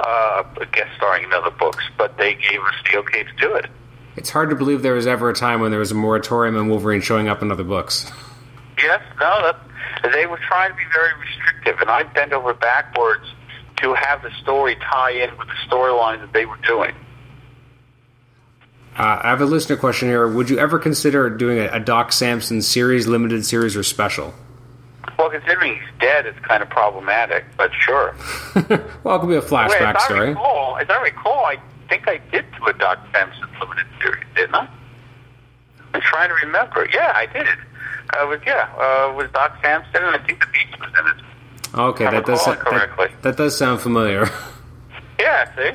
uh, 0.00 0.42
guest 0.72 0.90
starring 0.96 1.24
in 1.24 1.32
other 1.32 1.50
books, 1.50 1.84
but 1.96 2.16
they 2.18 2.34
gave 2.34 2.60
us 2.60 2.74
the 2.90 2.98
okay 2.98 3.22
to 3.24 3.32
do 3.38 3.54
it. 3.54 3.66
It's 4.16 4.30
hard 4.30 4.50
to 4.50 4.56
believe 4.56 4.82
there 4.82 4.94
was 4.94 5.06
ever 5.06 5.30
a 5.30 5.34
time 5.34 5.60
when 5.60 5.70
there 5.70 5.80
was 5.80 5.90
a 5.90 5.94
moratorium 5.94 6.56
on 6.56 6.68
Wolverine 6.68 7.00
showing 7.00 7.28
up 7.28 7.42
in 7.42 7.50
other 7.50 7.64
books. 7.64 8.10
Yes, 8.82 9.00
no, 9.20 9.42
that, 9.42 10.12
they 10.12 10.26
were 10.26 10.38
trying 10.48 10.70
to 10.70 10.76
be 10.76 10.84
very 10.92 11.10
restrictive, 11.20 11.80
and 11.80 11.90
I 11.90 12.02
bent 12.04 12.32
over 12.32 12.54
backwards 12.54 13.24
to 13.78 13.94
have 13.94 14.22
the 14.22 14.30
story 14.42 14.76
tie 14.76 15.12
in 15.12 15.36
with 15.36 15.48
the 15.48 15.68
storyline 15.68 16.20
that 16.20 16.32
they 16.32 16.46
were 16.46 16.58
doing. 16.66 16.94
Uh, 18.96 19.20
I 19.22 19.30
have 19.30 19.40
a 19.40 19.46
listener 19.46 19.76
question 19.76 20.08
here. 20.08 20.28
Would 20.28 20.48
you 20.48 20.58
ever 20.58 20.78
consider 20.78 21.28
doing 21.28 21.58
a, 21.58 21.66
a 21.72 21.80
Doc 21.80 22.12
Samson 22.12 22.62
series, 22.62 23.08
limited 23.08 23.44
series, 23.44 23.76
or 23.76 23.82
special? 23.82 24.32
Well, 25.18 25.30
considering 25.30 25.74
he's 25.74 26.00
dead, 26.00 26.26
it's 26.26 26.38
kind 26.40 26.62
of 26.62 26.70
problematic, 26.70 27.44
but 27.56 27.72
sure. 27.74 28.14
well, 29.02 29.16
it 29.16 29.20
could 29.20 29.28
be 29.28 29.36
a 29.36 29.42
flashback 29.42 29.68
Wait, 29.68 29.82
as 29.82 29.96
I 29.96 30.04
story. 30.04 30.28
Recall, 30.30 30.78
as 30.78 30.88
I 30.88 31.02
recall, 31.02 31.44
I 31.44 31.58
think 31.88 32.08
I 32.08 32.18
did 32.30 32.44
do 32.56 32.66
a 32.66 32.72
Doc 32.72 33.00
Samson 33.12 33.48
limited 33.60 33.86
series, 34.00 34.24
didn't 34.36 34.54
I? 34.54 34.68
I'm 35.92 36.00
trying 36.00 36.28
to 36.28 36.34
remember. 36.34 36.88
Yeah, 36.92 37.12
I 37.14 37.26
did. 37.26 37.46
Uh, 38.12 38.26
with 38.28 38.42
yeah, 38.46 38.68
uh, 38.78 39.14
with 39.16 39.32
Doc 39.32 39.56
Samson, 39.62 39.96
and 39.96 40.16
I 40.16 40.18
think 40.24 40.40
the 40.40 40.46
Beach 40.46 40.78
was 40.80 40.90
in 41.00 41.18
it. 41.18 41.24
Okay, 41.74 42.04
that 42.04 42.24
does 42.24 42.42
correctly. 42.44 43.08
that, 43.08 43.22
that 43.22 43.36
does 43.36 43.56
sound 43.56 43.80
familiar. 43.80 44.28
Yeah, 45.18 45.54
see. 45.56 45.70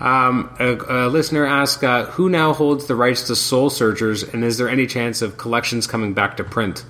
Um, 0.00 0.54
a, 0.58 1.06
a 1.06 1.08
listener 1.08 1.46
asked, 1.46 1.84
uh, 1.84 2.06
"Who 2.06 2.28
now 2.28 2.52
holds 2.52 2.86
the 2.86 2.94
rights 2.96 3.22
to 3.28 3.36
Soul 3.36 3.70
Searchers, 3.70 4.22
and 4.22 4.44
is 4.44 4.58
there 4.58 4.68
any 4.68 4.86
chance 4.86 5.22
of 5.22 5.36
collections 5.38 5.86
coming 5.86 6.14
back 6.14 6.36
to 6.38 6.44
print?" 6.44 6.84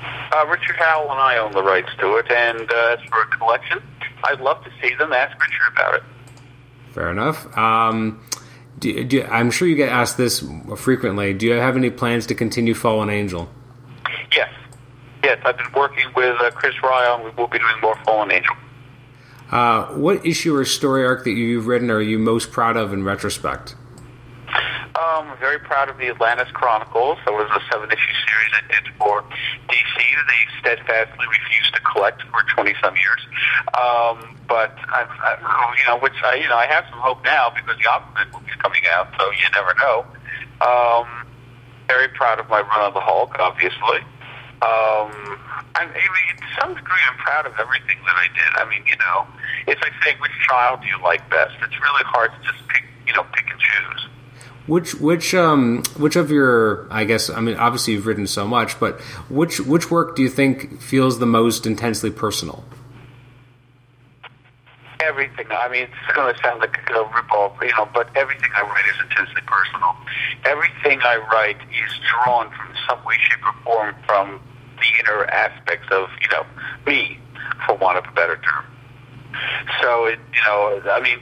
Uh, 0.00 0.46
Richard 0.46 0.76
Howell 0.76 1.10
and 1.10 1.20
I 1.20 1.38
own 1.38 1.52
the 1.52 1.62
rights 1.62 1.90
to 1.98 2.16
it, 2.16 2.30
and 2.30 2.70
uh, 2.70 2.96
as 2.98 2.98
for 3.08 3.22
a 3.22 3.26
collection, 3.38 3.82
I'd 4.24 4.40
love 4.40 4.62
to 4.64 4.70
see 4.82 4.94
them. 4.96 5.12
Ask 5.12 5.38
Richard 5.40 5.72
about 5.72 5.94
it. 5.94 6.02
Fair 6.92 7.10
enough. 7.10 7.56
Um, 7.56 8.20
do, 8.78 9.04
do, 9.04 9.22
I'm 9.24 9.50
sure 9.50 9.68
you 9.68 9.76
get 9.76 9.90
asked 9.90 10.16
this 10.16 10.44
frequently. 10.76 11.32
Do 11.34 11.46
you 11.46 11.52
have 11.52 11.76
any 11.76 11.90
plans 11.90 12.26
to 12.26 12.34
continue 12.34 12.74
Fallen 12.74 13.08
Angel? 13.10 13.48
Yes, 14.34 14.50
yes. 15.22 15.38
I've 15.44 15.56
been 15.56 15.72
working 15.74 16.06
with 16.14 16.40
uh, 16.40 16.50
Chris 16.52 16.74
Ryall, 16.76 17.16
and 17.16 17.24
we 17.24 17.30
will 17.30 17.48
be 17.48 17.58
doing 17.58 17.80
more 17.80 17.96
Fallen 18.04 18.30
Angel. 18.30 18.54
Uh, 19.50 19.86
what 19.94 20.24
issue 20.26 20.54
or 20.54 20.64
story 20.64 21.04
arc 21.04 21.24
that 21.24 21.30
you've 21.30 21.66
written 21.66 21.90
are 21.90 22.00
you 22.00 22.18
most 22.18 22.50
proud 22.50 22.76
of 22.76 22.92
in 22.92 23.04
retrospect? 23.04 23.76
Um, 24.48 25.28
I'm 25.28 25.38
very 25.38 25.58
proud 25.58 25.88
of 25.88 25.98
the 25.98 26.08
Atlantis 26.08 26.48
Chronicles. 26.52 27.18
That 27.26 27.32
was 27.32 27.48
a 27.54 27.60
seven-issue 27.70 28.14
series 28.26 28.52
I 28.56 28.72
did 28.72 28.94
for 28.98 29.22
DC 29.68 29.94
that 29.94 30.26
they 30.26 30.42
steadfastly 30.58 31.26
refused 31.30 31.74
to 31.74 31.80
collect 31.80 32.22
for 32.22 32.42
20-some 32.56 32.96
years. 32.96 33.20
Um, 33.76 34.36
but 34.48 34.74
I've, 34.88 35.10
I've, 35.22 35.40
you 35.78 35.84
know, 35.86 35.98
which 35.98 36.16
I, 36.24 36.36
you 36.36 36.48
know, 36.48 36.56
I 36.56 36.66
have 36.66 36.84
some 36.90 36.98
hope 36.98 37.22
now 37.24 37.52
because 37.54 37.76
the 37.76 37.84
Aquaman 37.84 38.32
movie's 38.32 38.56
coming 38.56 38.82
out, 38.90 39.08
so 39.18 39.30
you 39.30 39.46
never 39.52 39.74
know. 39.78 40.06
Um, 40.64 41.26
very 41.88 42.08
proud 42.08 42.40
of 42.40 42.48
my 42.48 42.62
run 42.62 42.80
on 42.80 42.94
the 42.94 43.00
Hulk, 43.00 43.36
obviously. 43.38 44.00
Um, 44.62 45.12
I, 45.76 45.84
I 45.84 45.86
mean, 45.86 46.36
to 46.38 46.60
some 46.60 46.74
degree, 46.74 47.00
I'm 47.10 47.18
proud 47.18 47.46
of 47.46 47.52
everything 47.58 47.98
that 48.06 48.16
I 48.16 48.28
did. 48.28 48.56
I 48.56 48.68
mean, 48.68 48.84
you 48.86 48.96
know, 48.96 49.26
it's 49.66 49.80
like 49.82 49.92
saying 50.02 50.16
which 50.20 50.32
child 50.48 50.80
do 50.80 50.86
you 50.86 51.00
like 51.02 51.28
best. 51.28 51.54
It's 51.62 51.78
really 51.80 52.04
hard 52.04 52.30
to 52.32 52.52
just 52.52 52.66
pick, 52.68 52.84
you 53.06 53.12
know, 53.12 53.24
pick 53.34 53.50
and 53.50 53.60
choose. 53.60 54.08
Which 54.66 54.94
which 54.94 55.32
um 55.34 55.84
which 55.96 56.16
of 56.16 56.30
your 56.30 56.88
I 56.90 57.04
guess 57.04 57.30
I 57.30 57.40
mean 57.40 57.56
obviously 57.56 57.92
you've 57.94 58.06
written 58.06 58.26
so 58.26 58.48
much, 58.48 58.80
but 58.80 59.00
which 59.28 59.60
which 59.60 59.90
work 59.90 60.16
do 60.16 60.22
you 60.22 60.28
think 60.28 60.80
feels 60.80 61.18
the 61.18 61.26
most 61.26 61.66
intensely 61.66 62.10
personal? 62.10 62.64
Everything. 65.00 65.46
I 65.50 65.68
mean, 65.68 65.84
it's 65.84 66.14
going 66.14 66.32
to 66.32 66.40
sound 66.42 66.60
like 66.60 66.76
a 66.76 66.92
ripoff, 66.92 67.60
you 67.62 67.72
know, 67.76 67.88
but 67.92 68.08
everything 68.16 68.50
I 68.54 68.62
write 68.62 68.84
is 68.86 69.00
intensely 69.02 69.42
personal. 69.46 69.94
Everything 70.44 71.00
I 71.02 71.16
write 71.32 71.60
is 71.60 71.92
drawn 72.10 72.50
from 72.50 72.74
some 72.88 73.04
way, 73.04 73.16
shape, 73.20 73.44
or 73.44 73.54
form 73.64 73.94
from 74.06 74.40
the 74.78 75.00
inner 75.00 75.24
aspects 75.26 75.88
of, 75.90 76.08
you 76.20 76.28
know, 76.28 76.44
me, 76.86 77.18
for 77.66 77.74
want 77.76 77.98
of 77.98 78.04
a 78.06 78.12
better 78.12 78.36
term. 78.36 78.64
So, 79.82 80.06
it, 80.06 80.18
you 80.32 80.40
know, 80.46 80.80
I 80.90 81.00
mean, 81.00 81.18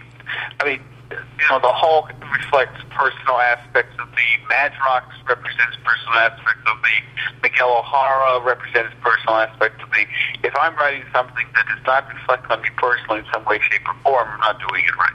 I 0.61 0.65
mean, 0.65 0.81
you 1.11 1.47
know, 1.51 1.59
the 1.61 1.73
Hulk 1.73 2.11
reflects 2.33 2.81
personal 2.91 3.39
aspects 3.39 3.95
of 4.01 4.09
me. 4.13 4.25
Madrox 4.51 5.05
represents 5.29 5.77
personal 5.85 6.15
aspects 6.15 6.63
of 6.67 6.77
me. 6.83 6.95
Miguel 7.43 7.71
O'Hara 7.79 8.41
represents 8.45 8.95
personal 9.03 9.37
aspects 9.37 9.83
of 9.83 9.91
me. 9.93 10.07
If 10.43 10.55
I'm 10.57 10.75
writing 10.77 11.05
something 11.13 11.47
that 11.55 11.67
does 11.67 11.85
not 11.87 12.09
reflect 12.13 12.51
on 12.51 12.63
me 12.63 12.69
personally 12.77 13.21
in 13.21 13.27
some 13.33 13.45
way, 13.45 13.61
shape, 13.71 13.83
or 13.87 13.95
form, 14.03 14.29
I'm 14.29 14.41
not 14.41 14.59
doing 14.69 14.85
it 14.85 14.97
right. 14.97 15.13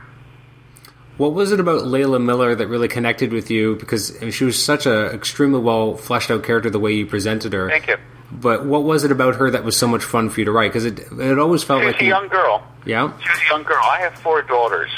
What 1.17 1.33
was 1.33 1.51
it 1.51 1.59
about 1.59 1.81
Layla 1.81 2.23
Miller 2.23 2.55
that 2.55 2.67
really 2.67 2.87
connected 2.87 3.33
with 3.33 3.51
you? 3.51 3.75
Because 3.75 4.17
she 4.31 4.45
was 4.45 4.61
such 4.63 4.85
an 4.85 5.07
extremely 5.07 5.59
well 5.59 5.97
fleshed 5.97 6.31
out 6.31 6.43
character 6.43 6.69
the 6.69 6.79
way 6.79 6.93
you 6.93 7.05
presented 7.05 7.51
her. 7.53 7.69
Thank 7.69 7.87
you. 7.87 7.97
But 8.31 8.65
what 8.65 8.83
was 8.83 9.03
it 9.03 9.11
about 9.11 9.35
her 9.35 9.49
that 9.51 9.63
was 9.63 9.75
so 9.75 9.87
much 9.87 10.03
fun 10.03 10.29
for 10.29 10.39
you 10.39 10.45
to 10.45 10.51
write? 10.51 10.69
Because 10.71 10.85
it 10.85 10.99
it 11.19 11.39
always 11.39 11.63
felt 11.63 11.81
She 11.81 11.87
was 11.87 11.93
like 11.95 12.01
a 12.01 12.05
you, 12.05 12.09
young 12.11 12.27
girl. 12.29 12.63
yeah. 12.85 13.11
She 13.21 13.29
was 13.31 13.39
a 13.41 13.45
young 13.53 13.63
girl. 13.63 13.81
I 13.83 13.99
have 14.01 14.13
four 14.19 14.43
daughters. 14.43 14.91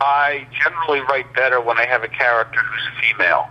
I 0.00 0.46
generally 0.58 1.00
write 1.00 1.32
better 1.34 1.60
when 1.60 1.78
I 1.78 1.86
have 1.86 2.02
a 2.02 2.08
character 2.08 2.60
who's 2.60 2.88
female. 3.00 3.48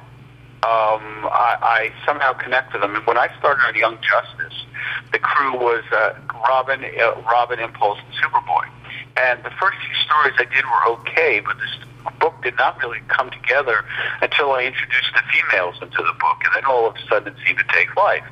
Um, 0.62 1.29
I, 1.29 1.55
I 1.62 2.05
somehow 2.05 2.33
connect 2.33 2.73
with 2.73 2.81
them. 2.81 2.95
And 2.95 3.05
when 3.05 3.17
I 3.17 3.29
started 3.39 3.62
on 3.63 3.75
Young 3.75 3.97
Justice, 4.01 4.65
the 5.13 5.19
crew 5.19 5.53
was 5.53 5.83
uh, 5.91 6.15
Robin, 6.47 6.83
uh, 6.83 7.21
Robin, 7.21 7.59
Impulse, 7.59 7.99
and 7.99 8.13
Superboy. 8.15 8.67
And 9.15 9.43
the 9.43 9.51
first 9.51 9.77
few 9.77 9.95
stories 10.03 10.33
I 10.38 10.45
did 10.53 10.65
were 10.65 10.99
okay, 10.99 11.39
but 11.39 11.57
this 11.57 11.89
book 12.19 12.41
did 12.43 12.55
not 12.57 12.81
really 12.81 13.01
come 13.07 13.29
together 13.29 13.85
until 14.21 14.51
I 14.51 14.63
introduced 14.63 15.12
the 15.13 15.21
females 15.31 15.75
into 15.81 15.97
the 15.97 16.15
book, 16.19 16.38
and 16.43 16.55
then 16.55 16.65
all 16.65 16.88
of 16.88 16.95
a 16.95 16.99
sudden 17.07 17.33
it 17.33 17.39
seemed 17.45 17.59
to 17.59 17.65
take 17.73 17.95
life. 17.95 18.23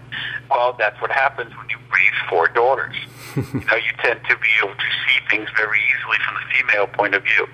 Well, 0.50 0.76
that's 0.78 1.00
what 1.02 1.12
happens 1.12 1.56
when 1.56 1.70
you 1.70 1.78
raise 1.94 2.18
four 2.30 2.48
daughters. 2.48 2.96
you 3.36 3.44
know, 3.68 3.76
you 3.76 3.92
tend 4.02 4.22
to 4.30 4.36
be 4.38 4.52
able 4.64 4.76
to 4.76 4.90
see 5.06 5.18
things 5.30 5.50
very 5.56 5.80
easily 5.80 6.18
from 6.26 6.36
the 6.36 6.46
female 6.56 6.88
point 6.88 7.16
of 7.16 7.24
view. 7.24 7.48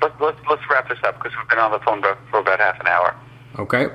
But 0.00 0.20
let's 0.20 0.38
let's 0.48 0.62
wrap 0.70 0.88
this 0.88 0.98
up 1.04 1.16
because 1.22 1.36
we've 1.38 1.48
been 1.48 1.58
on 1.58 1.70
the 1.72 1.78
phone 1.80 2.00
for 2.02 2.16
for 2.30 2.40
about 2.40 2.60
half 2.60 2.80
an 2.80 2.86
hour. 2.86 3.14
Okay. 3.58 3.86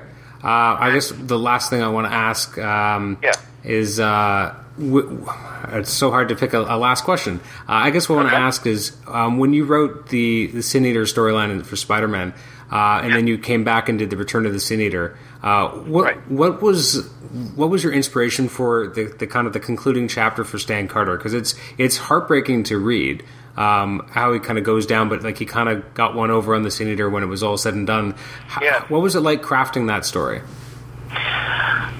Uh, 0.42 0.76
I 0.80 0.90
guess 0.94 1.10
the 1.10 1.38
last 1.38 1.68
thing 1.70 1.82
I 1.82 1.88
want 1.88 2.06
to 2.06 2.12
ask 2.14 2.56
um, 2.58 3.18
Yeah. 3.22 3.32
is 3.62 4.00
uh, 4.00 4.54
w- 4.78 5.26
it's 5.68 5.92
so 5.92 6.10
hard 6.10 6.30
to 6.30 6.34
pick 6.34 6.54
a, 6.54 6.60
a 6.60 6.78
last 6.78 7.04
question. 7.04 7.40
Uh, 7.68 7.72
I 7.72 7.90
guess 7.90 8.08
what 8.08 8.14
I 8.16 8.22
want 8.22 8.30
to 8.30 8.38
ask 8.38 8.66
is 8.66 8.96
um, 9.06 9.36
when 9.38 9.52
you 9.52 9.64
wrote 9.66 10.08
the, 10.08 10.46
the 10.46 10.62
Sin 10.62 10.86
Eater 10.86 11.02
storyline 11.02 11.62
for 11.66 11.76
Spider 11.76 12.08
Man, 12.08 12.32
uh, 12.72 13.00
and 13.02 13.12
then 13.12 13.26
you 13.26 13.36
came 13.36 13.64
back 13.64 13.90
and 13.90 13.98
did 13.98 14.08
the 14.08 14.16
Return 14.16 14.46
of 14.46 14.54
the 14.54 14.60
Sin 14.60 14.80
Eater. 14.80 15.18
Uh, 15.42 15.68
what 15.70 16.04
Right. 16.04 16.30
what 16.30 16.62
was 16.62 17.06
what 17.54 17.68
was 17.68 17.84
your 17.84 17.92
inspiration 17.92 18.48
for 18.48 18.88
the, 18.88 19.04
the 19.18 19.26
kind 19.26 19.46
of 19.46 19.52
the 19.52 19.60
concluding 19.60 20.08
chapter 20.08 20.42
for 20.42 20.58
Stan 20.58 20.88
Carter? 20.88 21.18
Because 21.18 21.34
it's 21.34 21.54
it's 21.76 21.98
heartbreaking 21.98 22.62
to 22.64 22.78
read. 22.78 23.22
Um, 23.60 24.08
how 24.10 24.32
he 24.32 24.40
kind 24.40 24.58
of 24.58 24.64
goes 24.64 24.86
down, 24.86 25.10
but 25.10 25.22
like 25.22 25.36
he 25.36 25.44
kind 25.44 25.68
of 25.68 25.92
got 25.92 26.14
one 26.14 26.30
over 26.30 26.54
on 26.54 26.62
the 26.62 26.70
senator 26.70 27.10
when 27.10 27.22
it 27.22 27.26
was 27.26 27.42
all 27.42 27.58
said 27.58 27.74
and 27.74 27.86
done. 27.86 28.14
Yeah. 28.62 28.84
What 28.88 29.02
was 29.02 29.14
it 29.14 29.20
like 29.20 29.42
crafting 29.42 29.88
that 29.88 30.06
story? 30.06 30.40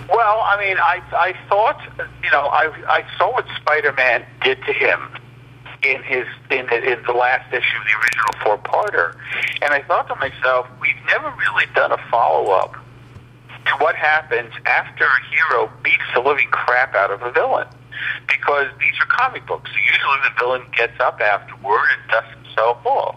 Well, 0.08 0.40
I 0.40 0.56
mean, 0.58 0.78
I 0.78 1.02
I 1.12 1.34
thought, 1.50 1.78
you 2.24 2.30
know, 2.30 2.46
I 2.46 2.72
I 2.88 3.04
saw 3.18 3.30
what 3.32 3.44
Spider-Man 3.60 4.24
did 4.42 4.56
to 4.64 4.72
him 4.72 5.00
in 5.82 6.02
his 6.02 6.26
in 6.50 6.64
the, 6.64 6.92
in 6.92 7.02
the 7.04 7.12
last 7.12 7.52
issue 7.52 7.76
of 7.78 7.84
the 7.84 7.94
original 8.00 8.32
four-parter, 8.42 9.16
and 9.60 9.74
I 9.74 9.82
thought 9.82 10.08
to 10.08 10.14
myself, 10.16 10.66
we've 10.80 10.96
never 11.08 11.30
really 11.36 11.66
done 11.74 11.92
a 11.92 11.98
follow-up 12.10 12.72
to 12.72 13.72
what 13.80 13.96
happens 13.96 14.54
after 14.64 15.04
a 15.04 15.20
hero 15.30 15.70
beats 15.82 16.08
the 16.14 16.20
living 16.20 16.48
crap 16.50 16.94
out 16.94 17.10
of 17.10 17.20
a 17.20 17.30
villain. 17.32 17.68
Because 18.28 18.68
these 18.78 18.94
are 19.00 19.06
comic 19.06 19.46
books. 19.46 19.70
So 19.70 19.76
usually 19.76 20.18
the 20.24 20.34
villain 20.38 20.62
gets 20.76 20.98
up 21.00 21.20
afterward 21.20 21.86
and 21.92 22.10
dusts 22.10 22.34
himself 22.44 22.84
off. 22.84 23.16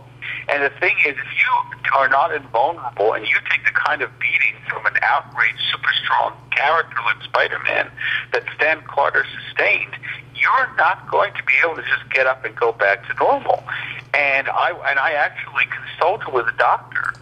And 0.49 0.63
the 0.63 0.69
thing 0.79 0.95
is, 1.05 1.15
if 1.15 1.31
you 1.39 1.51
are 1.95 2.09
not 2.09 2.33
invulnerable 2.33 3.13
and 3.13 3.25
you 3.25 3.35
take 3.49 3.63
the 3.65 3.71
kind 3.71 4.01
of 4.01 4.09
beating 4.19 4.55
from 4.69 4.85
an 4.85 4.93
outraged, 5.01 5.59
super 5.71 5.91
strong 6.03 6.33
character 6.51 6.95
like 7.05 7.23
Spider-Man 7.23 7.89
that 8.33 8.43
Stan 8.55 8.81
Carter 8.87 9.25
sustained, 9.47 9.95
you're 10.35 10.75
not 10.75 11.09
going 11.09 11.33
to 11.33 11.43
be 11.43 11.53
able 11.63 11.75
to 11.75 11.83
just 11.83 12.09
get 12.11 12.27
up 12.27 12.43
and 12.43 12.55
go 12.55 12.71
back 12.71 13.07
to 13.07 13.13
normal. 13.15 13.63
And 14.13 14.47
I 14.49 14.71
and 14.89 14.99
I 14.99 15.13
actually 15.13 15.65
consulted 15.71 16.33
with 16.33 16.47
a 16.47 16.57
doctor 16.57 17.13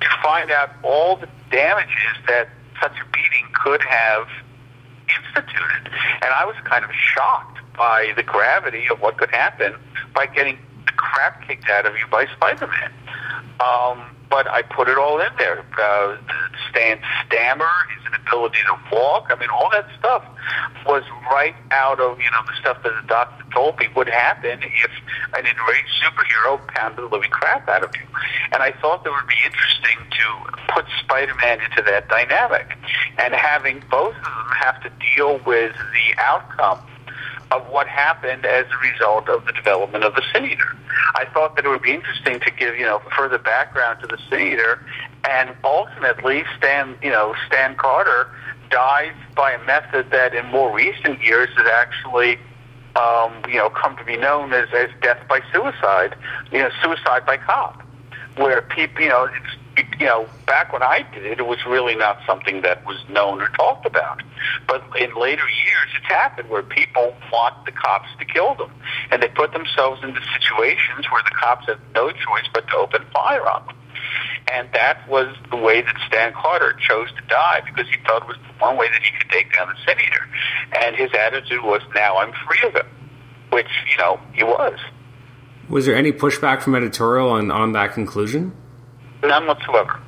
to 0.00 0.08
find 0.22 0.50
out 0.50 0.70
all 0.82 1.16
the 1.16 1.28
damages 1.50 2.16
that 2.28 2.48
such 2.80 2.92
a 2.92 3.04
beating 3.12 3.46
could 3.54 3.82
have 3.82 4.28
instituted. 5.16 5.92
And 6.22 6.30
I 6.34 6.44
was 6.44 6.56
kind 6.64 6.84
of 6.84 6.90
shocked 6.92 7.58
by 7.76 8.12
the 8.16 8.22
gravity 8.22 8.86
of 8.90 9.00
what 9.00 9.18
could 9.18 9.30
happen 9.30 9.74
by 10.14 10.26
getting 10.26 10.58
the 10.86 10.92
crap 10.92 11.46
kicked 11.46 11.68
out 11.68 11.86
of 11.86 11.94
you 11.96 12.06
by 12.10 12.26
Spider-Man. 12.36 12.92
Um, 13.60 14.16
but 14.28 14.48
I 14.48 14.62
put 14.62 14.88
it 14.88 14.98
all 14.98 15.20
in 15.20 15.30
there. 15.38 15.64
Uh, 15.78 16.16
Stan's 16.70 17.00
stammer, 17.26 17.68
his 17.94 18.06
inability 18.06 18.58
to 18.66 18.76
walk. 18.92 19.28
I 19.30 19.38
mean, 19.38 19.48
all 19.50 19.70
that 19.70 19.86
stuff 19.98 20.24
was 20.86 21.02
right 21.30 21.54
out 21.70 22.00
of 22.00 22.18
you 22.18 22.30
know 22.30 22.42
the 22.46 22.54
stuff 22.60 22.82
that 22.82 22.92
the 23.00 23.08
doctor 23.08 23.44
told 23.52 23.78
me 23.78 23.88
would 23.96 24.08
happen 24.08 24.60
if 24.62 24.90
an 25.34 25.46
enraged 25.46 25.90
superhero 26.02 26.64
pounded 26.68 27.04
the 27.04 27.08
living 27.08 27.30
crap 27.30 27.68
out 27.68 27.84
of 27.84 27.94
you. 27.94 28.06
And 28.52 28.62
I 28.62 28.72
thought 28.80 29.04
that 29.04 29.10
would 29.10 29.28
be 29.28 29.40
interesting 29.44 29.98
to 30.10 30.74
put 30.74 30.84
Spider-Man 31.02 31.60
into 31.60 31.82
that 31.82 32.08
dynamic, 32.08 32.75
and 33.18 33.34
having 33.34 33.82
both 33.90 34.14
of 34.16 34.22
them 34.22 34.48
have 34.58 34.82
to 34.82 34.90
deal 35.14 35.40
with 35.46 35.72
the 35.74 36.22
outcome 36.22 36.80
of 37.50 37.66
what 37.68 37.86
happened 37.86 38.44
as 38.44 38.66
a 38.66 38.92
result 38.92 39.28
of 39.28 39.44
the 39.46 39.52
development 39.52 40.04
of 40.04 40.14
the 40.14 40.22
Sin 40.32 40.44
Eater. 40.44 40.76
I 41.14 41.26
thought 41.32 41.56
that 41.56 41.64
it 41.64 41.68
would 41.68 41.82
be 41.82 41.92
interesting 41.92 42.40
to 42.40 42.50
give, 42.50 42.76
you 42.76 42.84
know, 42.84 43.00
further 43.16 43.38
background 43.38 44.00
to 44.00 44.06
the 44.06 44.18
Sin 44.28 44.40
Eater, 44.40 44.80
and 45.28 45.54
ultimately 45.64 46.44
Stan, 46.58 46.96
you 47.02 47.10
know, 47.10 47.34
Stan 47.46 47.76
Carter 47.76 48.30
dies 48.70 49.14
by 49.34 49.52
a 49.52 49.64
method 49.64 50.10
that 50.10 50.34
in 50.34 50.46
more 50.46 50.74
recent 50.74 51.22
years 51.22 51.48
has 51.56 51.66
actually, 51.66 52.38
um, 52.96 53.32
you 53.48 53.56
know, 53.56 53.70
come 53.70 53.96
to 53.96 54.04
be 54.04 54.16
known 54.16 54.52
as, 54.52 54.68
as 54.74 54.90
death 55.00 55.20
by 55.28 55.40
suicide, 55.52 56.16
you 56.50 56.58
know, 56.58 56.70
suicide 56.82 57.24
by 57.24 57.36
cop, 57.36 57.82
where 58.36 58.62
people, 58.62 59.02
you 59.02 59.08
know, 59.08 59.28
you 59.98 60.06
know, 60.06 60.28
back 60.46 60.72
when 60.72 60.82
I 60.82 61.06
did 61.12 61.24
it, 61.26 61.38
it 61.38 61.46
was 61.46 61.64
really 61.66 61.94
not 61.94 62.18
something 62.26 62.62
that 62.62 62.84
was 62.86 62.96
known 63.08 63.40
or 63.40 63.48
talked 63.48 63.86
about. 63.86 64.22
But 64.66 64.82
in 64.98 65.14
later 65.14 65.48
years, 65.48 65.88
it's 65.96 66.06
happened 66.06 66.48
where 66.48 66.62
people 66.62 67.14
want 67.32 67.64
the 67.64 67.72
cops 67.72 68.08
to 68.18 68.24
kill 68.24 68.54
them, 68.54 68.70
and 69.10 69.22
they 69.22 69.28
put 69.28 69.52
themselves 69.52 70.02
into 70.02 70.20
situations 70.40 71.06
where 71.10 71.22
the 71.24 71.34
cops 71.38 71.66
have 71.66 71.80
no 71.94 72.10
choice 72.10 72.48
but 72.52 72.66
to 72.68 72.76
open 72.76 73.04
fire 73.12 73.48
on 73.48 73.66
them. 73.66 73.76
And 74.52 74.68
that 74.74 75.08
was 75.08 75.34
the 75.50 75.56
way 75.56 75.82
that 75.82 75.94
Stan 76.06 76.32
Carter 76.32 76.74
chose 76.88 77.08
to 77.12 77.22
die 77.28 77.62
because 77.64 77.88
he 77.90 77.96
thought 78.06 78.22
it 78.22 78.28
was 78.28 78.36
the 78.36 78.64
one 78.64 78.76
way 78.76 78.86
that 78.90 79.02
he 79.02 79.10
could 79.18 79.30
take 79.30 79.52
down 79.52 79.68
the 79.68 79.74
Sin 79.84 79.98
Eater. 80.00 80.28
And 80.84 80.94
his 80.94 81.10
attitude 81.18 81.62
was, 81.64 81.82
now 81.94 82.18
I'm 82.18 82.32
free 82.46 82.68
of 82.68 82.74
him, 82.74 82.86
which, 83.50 83.66
you 83.90 83.98
know, 83.98 84.20
he 84.32 84.44
was. 84.44 84.78
Was 85.68 85.86
there 85.86 85.96
any 85.96 86.12
pushback 86.12 86.62
from 86.62 86.76
editorial 86.76 87.28
on, 87.28 87.50
on 87.50 87.72
that 87.72 87.92
conclusion? 87.92 88.52
None 89.26 89.46
whatsoever. 89.46 90.00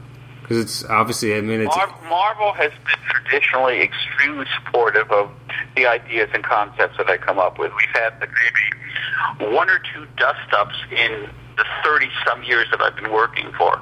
Because 0.42 0.59
it's 0.59 0.85
obviously, 0.85 1.35
I 1.35 1.40
mean, 1.40 1.61
it's. 1.61 1.76
Mar- 1.76 1.94
Marvel 2.09 2.52
has 2.52 2.70
been 2.70 3.02
traditionally 3.11 3.81
extremely 3.83 4.46
supportive 4.57 5.11
of 5.11 5.31
the 5.76 5.87
ideas 5.87 6.31
and 6.33 6.42
concepts 6.42 6.96
that 6.96 7.11
I 7.11 7.18
come 7.18 7.38
up 7.38 7.59
with. 7.59 7.70
We've 7.76 8.02
had 8.02 8.14
maybe 8.18 9.52
one 9.54 9.68
or 9.68 9.78
two 9.92 10.07
dust 10.16 10.52
ups 10.52 10.74
in 10.90 11.28
the 11.57 11.64
30 11.85 12.07
some 12.26 12.42
years 12.44 12.66
that 12.70 12.81
I've 12.81 12.96
been 12.96 13.12
working 13.12 13.52
for 13.59 13.81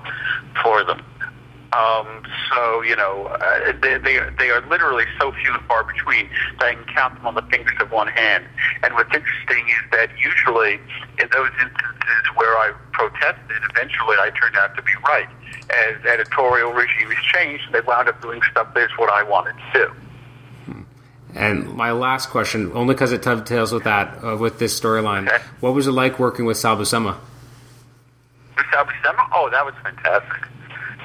for 0.62 0.83
them. 0.85 1.05
Um, 1.72 2.22
so 2.55 2.83
you 2.83 2.96
know, 2.96 3.26
uh, 3.26 3.72
they, 3.83 3.98
they 3.98 4.16
are, 4.18 4.31
they 4.38 4.50
are 4.50 4.66
literally 4.68 5.05
so 5.20 5.33
few 5.33 5.52
and 5.52 5.62
far 5.66 5.85
between 5.85 6.29
that 6.61 6.66
I 6.68 6.74
can 6.74 6.85
count 6.94 7.14
them 7.16 7.26
on 7.26 7.35
the 7.35 7.42
fingers 7.42 7.76
of 7.81 7.90
one 7.90 8.09
hand. 8.09 8.44
And 8.83 8.94
what's 8.94 9.14
interesting 9.14 9.68
is 9.68 9.90
that 9.92 10.11
usually 10.18 10.74
in 11.18 11.29
those 11.33 11.50
instances 11.61 12.24
where 12.37 12.57
I 12.57 12.72
protested, 12.92 13.62
eventually 13.70 14.16
I 14.20 14.31
turned 14.40 14.57
out 14.57 14.74
to 14.76 14.83
be 14.83 14.92
right. 15.07 15.29
As 15.70 16.05
editorial 16.07 16.72
regimes 16.72 17.14
changed, 17.35 17.64
they 17.72 17.81
wound 17.81 18.09
up 18.09 18.22
doing 18.22 18.40
stuff 18.50 18.68
that's 18.74 18.96
what 18.96 19.11
I 19.11 19.22
wanted 19.24 19.55
to 19.72 19.79
do. 19.79 19.92
And 21.35 21.74
my 21.74 21.92
last 21.92 22.31
question, 22.31 22.70
only 22.72 22.94
because 22.94 23.12
it 23.12 23.20
dovetails 23.22 23.70
with 23.72 23.85
that, 23.85 24.24
uh, 24.24 24.37
with 24.38 24.59
this 24.59 24.79
storyline, 24.79 25.26
Okay. 25.29 25.42
what 25.61 25.74
was 25.74 25.87
it 25.87 25.92
like 25.92 26.18
working 26.18 26.46
with 26.46 26.57
Sal 26.57 26.76
Buscema? 26.79 27.16
With 28.57 28.64
Sal 28.72 28.87
Buscema? 28.87 29.29
Oh, 29.35 29.50
that 29.50 29.62
was 29.64 29.74
fantastic. 29.83 30.48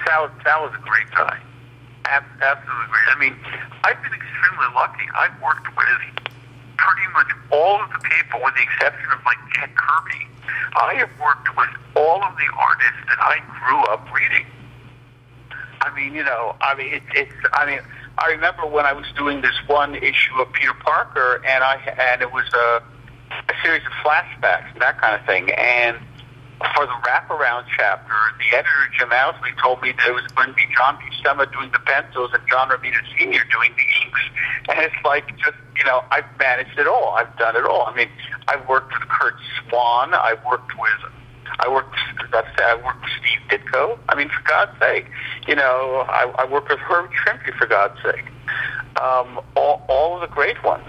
Sal, 0.06 0.32
Sal 0.44 0.64
was 0.64 0.74
a 0.74 0.82
great 0.82 1.10
guy. 1.12 1.40
Absolutely 2.06 2.88
great. 2.92 3.08
I 3.08 3.20
mean, 3.20 3.36
I've 3.84 4.02
been 4.02 4.14
extremely 4.14 4.70
lucky. 4.76 5.06
I've 5.16 5.36
worked 5.42 5.68
with 5.76 6.02
pretty 6.78 7.08
much 7.14 7.30
all 7.52 7.82
of 7.82 7.90
the 7.92 8.00
people, 8.10 8.42
with 8.44 8.56
the 8.56 8.64
exception 8.64 9.12
of 9.12 9.20
like 9.24 9.38
Jack 9.54 9.76
Kirby. 9.76 10.28
I 10.76 10.96
have 10.96 11.10
worked 11.22 11.56
with 11.56 11.70
all 11.96 12.24
of 12.24 12.36
the 12.36 12.50
artists 12.58 13.04
that 13.08 13.20
I 13.20 13.40
grew 13.62 13.82
up 13.94 14.08
reading. 14.14 14.46
I 15.82 15.94
mean, 15.96 16.14
you 16.14 16.24
know, 16.24 16.56
I 16.62 16.76
mean, 16.76 16.94
it, 16.94 17.04
it's, 17.14 17.34
I 17.54 17.66
mean, 17.66 17.80
I 18.18 18.32
remember 18.32 18.66
when 18.66 18.86
I 18.86 18.94
was 18.94 19.06
doing 19.18 19.42
this 19.42 19.56
one 19.68 19.96
issue 19.96 20.40
of 20.40 20.52
Peter 20.54 20.74
Parker, 20.74 21.42
and 21.46 21.64
I, 21.64 21.76
and 21.98 22.22
it 22.22 22.32
was 22.32 22.46
a, 22.54 22.84
a 23.32 23.54
series 23.64 23.86
of 23.86 23.92
flashbacks 24.04 24.72
and 24.74 24.82
that 24.82 25.00
kind 25.00 25.20
of 25.20 25.26
thing, 25.26 25.50
and 25.52 25.98
for 26.76 26.86
the 26.86 26.98
wraparound 27.06 27.66
chapter, 27.78 28.14
the 28.40 28.58
editor 28.58 28.88
Jim 28.98 29.10
Owsley 29.12 29.52
told 29.62 29.82
me 29.82 29.92
that 29.92 30.08
it 30.08 30.14
was 30.14 30.26
going 30.36 30.50
to 30.50 30.54
be 30.54 30.68
John 30.76 30.98
Buscema 30.98 31.52
doing 31.52 31.72
the 31.72 31.80
pencils 31.80 32.32
and 32.34 32.42
John 32.48 32.70
Romita 32.70 33.02
Sr. 33.18 33.44
doing 33.52 33.74
the 33.76 33.88
inks, 34.04 34.22
and 34.70 34.80
it's 34.80 34.96
like 35.06 35.28
just 35.38 35.58
you 35.78 35.84
know 35.86 36.04
I've 36.12 36.26
managed 36.40 36.78
it 36.78 36.88
all, 36.88 37.16
I've 37.18 37.36
done 37.38 37.56
it 37.56 37.66
all. 37.66 37.86
I 37.86 37.96
mean, 37.96 38.10
I've 38.48 38.68
worked 38.68 38.94
with 38.94 39.08
Curt 39.10 39.36
Swan, 39.70 40.14
I've 40.14 40.44
worked 40.46 40.72
with. 40.78 41.12
I 41.60 41.70
worked. 41.70 41.96
That's 42.32 42.48
I 42.60 42.76
worked 42.76 43.02
with 43.02 43.12
Steve 43.20 43.40
Ditko. 43.50 44.00
I 44.10 44.16
mean, 44.16 44.30
for 44.30 44.42
God's 44.48 44.72
sake, 44.80 45.06
you 45.48 45.56
know, 45.56 46.06
I, 46.08 46.34
I 46.40 46.46
worked 46.46 46.70
with 46.70 46.80
Herb 46.80 47.12
Trimpe. 47.12 47.56
For 47.58 47.68
God's 47.68 48.02
sake, 48.02 48.26
um, 49.00 49.40
all 49.56 49.86
all 49.88 50.16
of 50.16 50.22
the 50.22 50.34
great 50.34 50.64
ones. 50.64 50.88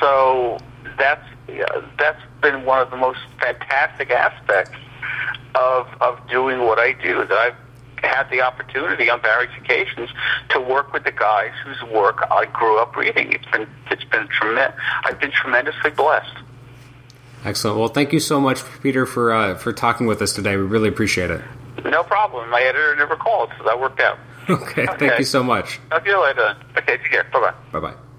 So 0.00 0.58
that's 0.98 1.24
yeah, 1.46 1.66
that's 1.98 2.20
been 2.40 2.64
one 2.64 2.80
of 2.80 2.90
the 2.90 2.96
most 2.96 3.20
fantastic 3.40 4.10
aspects 4.10 4.76
of 5.54 5.86
of 6.00 6.18
doing 6.28 6.60
what 6.60 6.78
I 6.78 6.92
do. 6.92 7.24
That 7.26 7.32
I've 7.32 7.56
had 8.02 8.28
the 8.30 8.40
opportunity 8.40 9.08
on 9.10 9.20
various 9.22 9.52
occasions 9.58 10.10
to 10.50 10.60
work 10.60 10.92
with 10.92 11.04
the 11.04 11.12
guys 11.12 11.52
whose 11.64 11.82
work 11.90 12.26
I 12.30 12.46
grew 12.46 12.78
up 12.78 12.96
reading. 12.96 13.32
It's 13.32 13.46
been 13.46 13.68
it's 13.90 14.04
been 14.04 14.28
tremendous. 14.28 14.78
I've 15.04 15.20
been 15.20 15.32
tremendously 15.32 15.90
blessed. 15.90 16.36
Excellent. 17.44 17.78
Well, 17.78 17.88
thank 17.88 18.12
you 18.12 18.20
so 18.20 18.40
much, 18.40 18.62
Peter, 18.82 19.06
for 19.06 19.32
uh, 19.32 19.54
for 19.56 19.72
talking 19.72 20.06
with 20.06 20.22
us 20.22 20.32
today. 20.32 20.56
We 20.56 20.62
really 20.62 20.88
appreciate 20.88 21.30
it. 21.30 21.42
No 21.84 22.02
problem. 22.02 22.50
My 22.50 22.60
editor 22.60 22.94
never 22.96 23.16
called, 23.16 23.50
so 23.58 23.64
that 23.64 23.80
worked 23.80 24.00
out. 24.00 24.18
Okay, 24.50 24.86
thank 24.98 25.20
you 25.20 25.24
so 25.24 25.40
much. 25.44 25.78
Talk 25.88 26.02
to 26.02 26.10
you 26.10 26.20
later. 26.20 26.56
Okay, 26.76 26.96
take 26.96 27.12
care. 27.12 27.24
Bye 27.32 27.40
bye. 27.40 27.54
Bye 27.70 27.92
bye. 27.92 28.11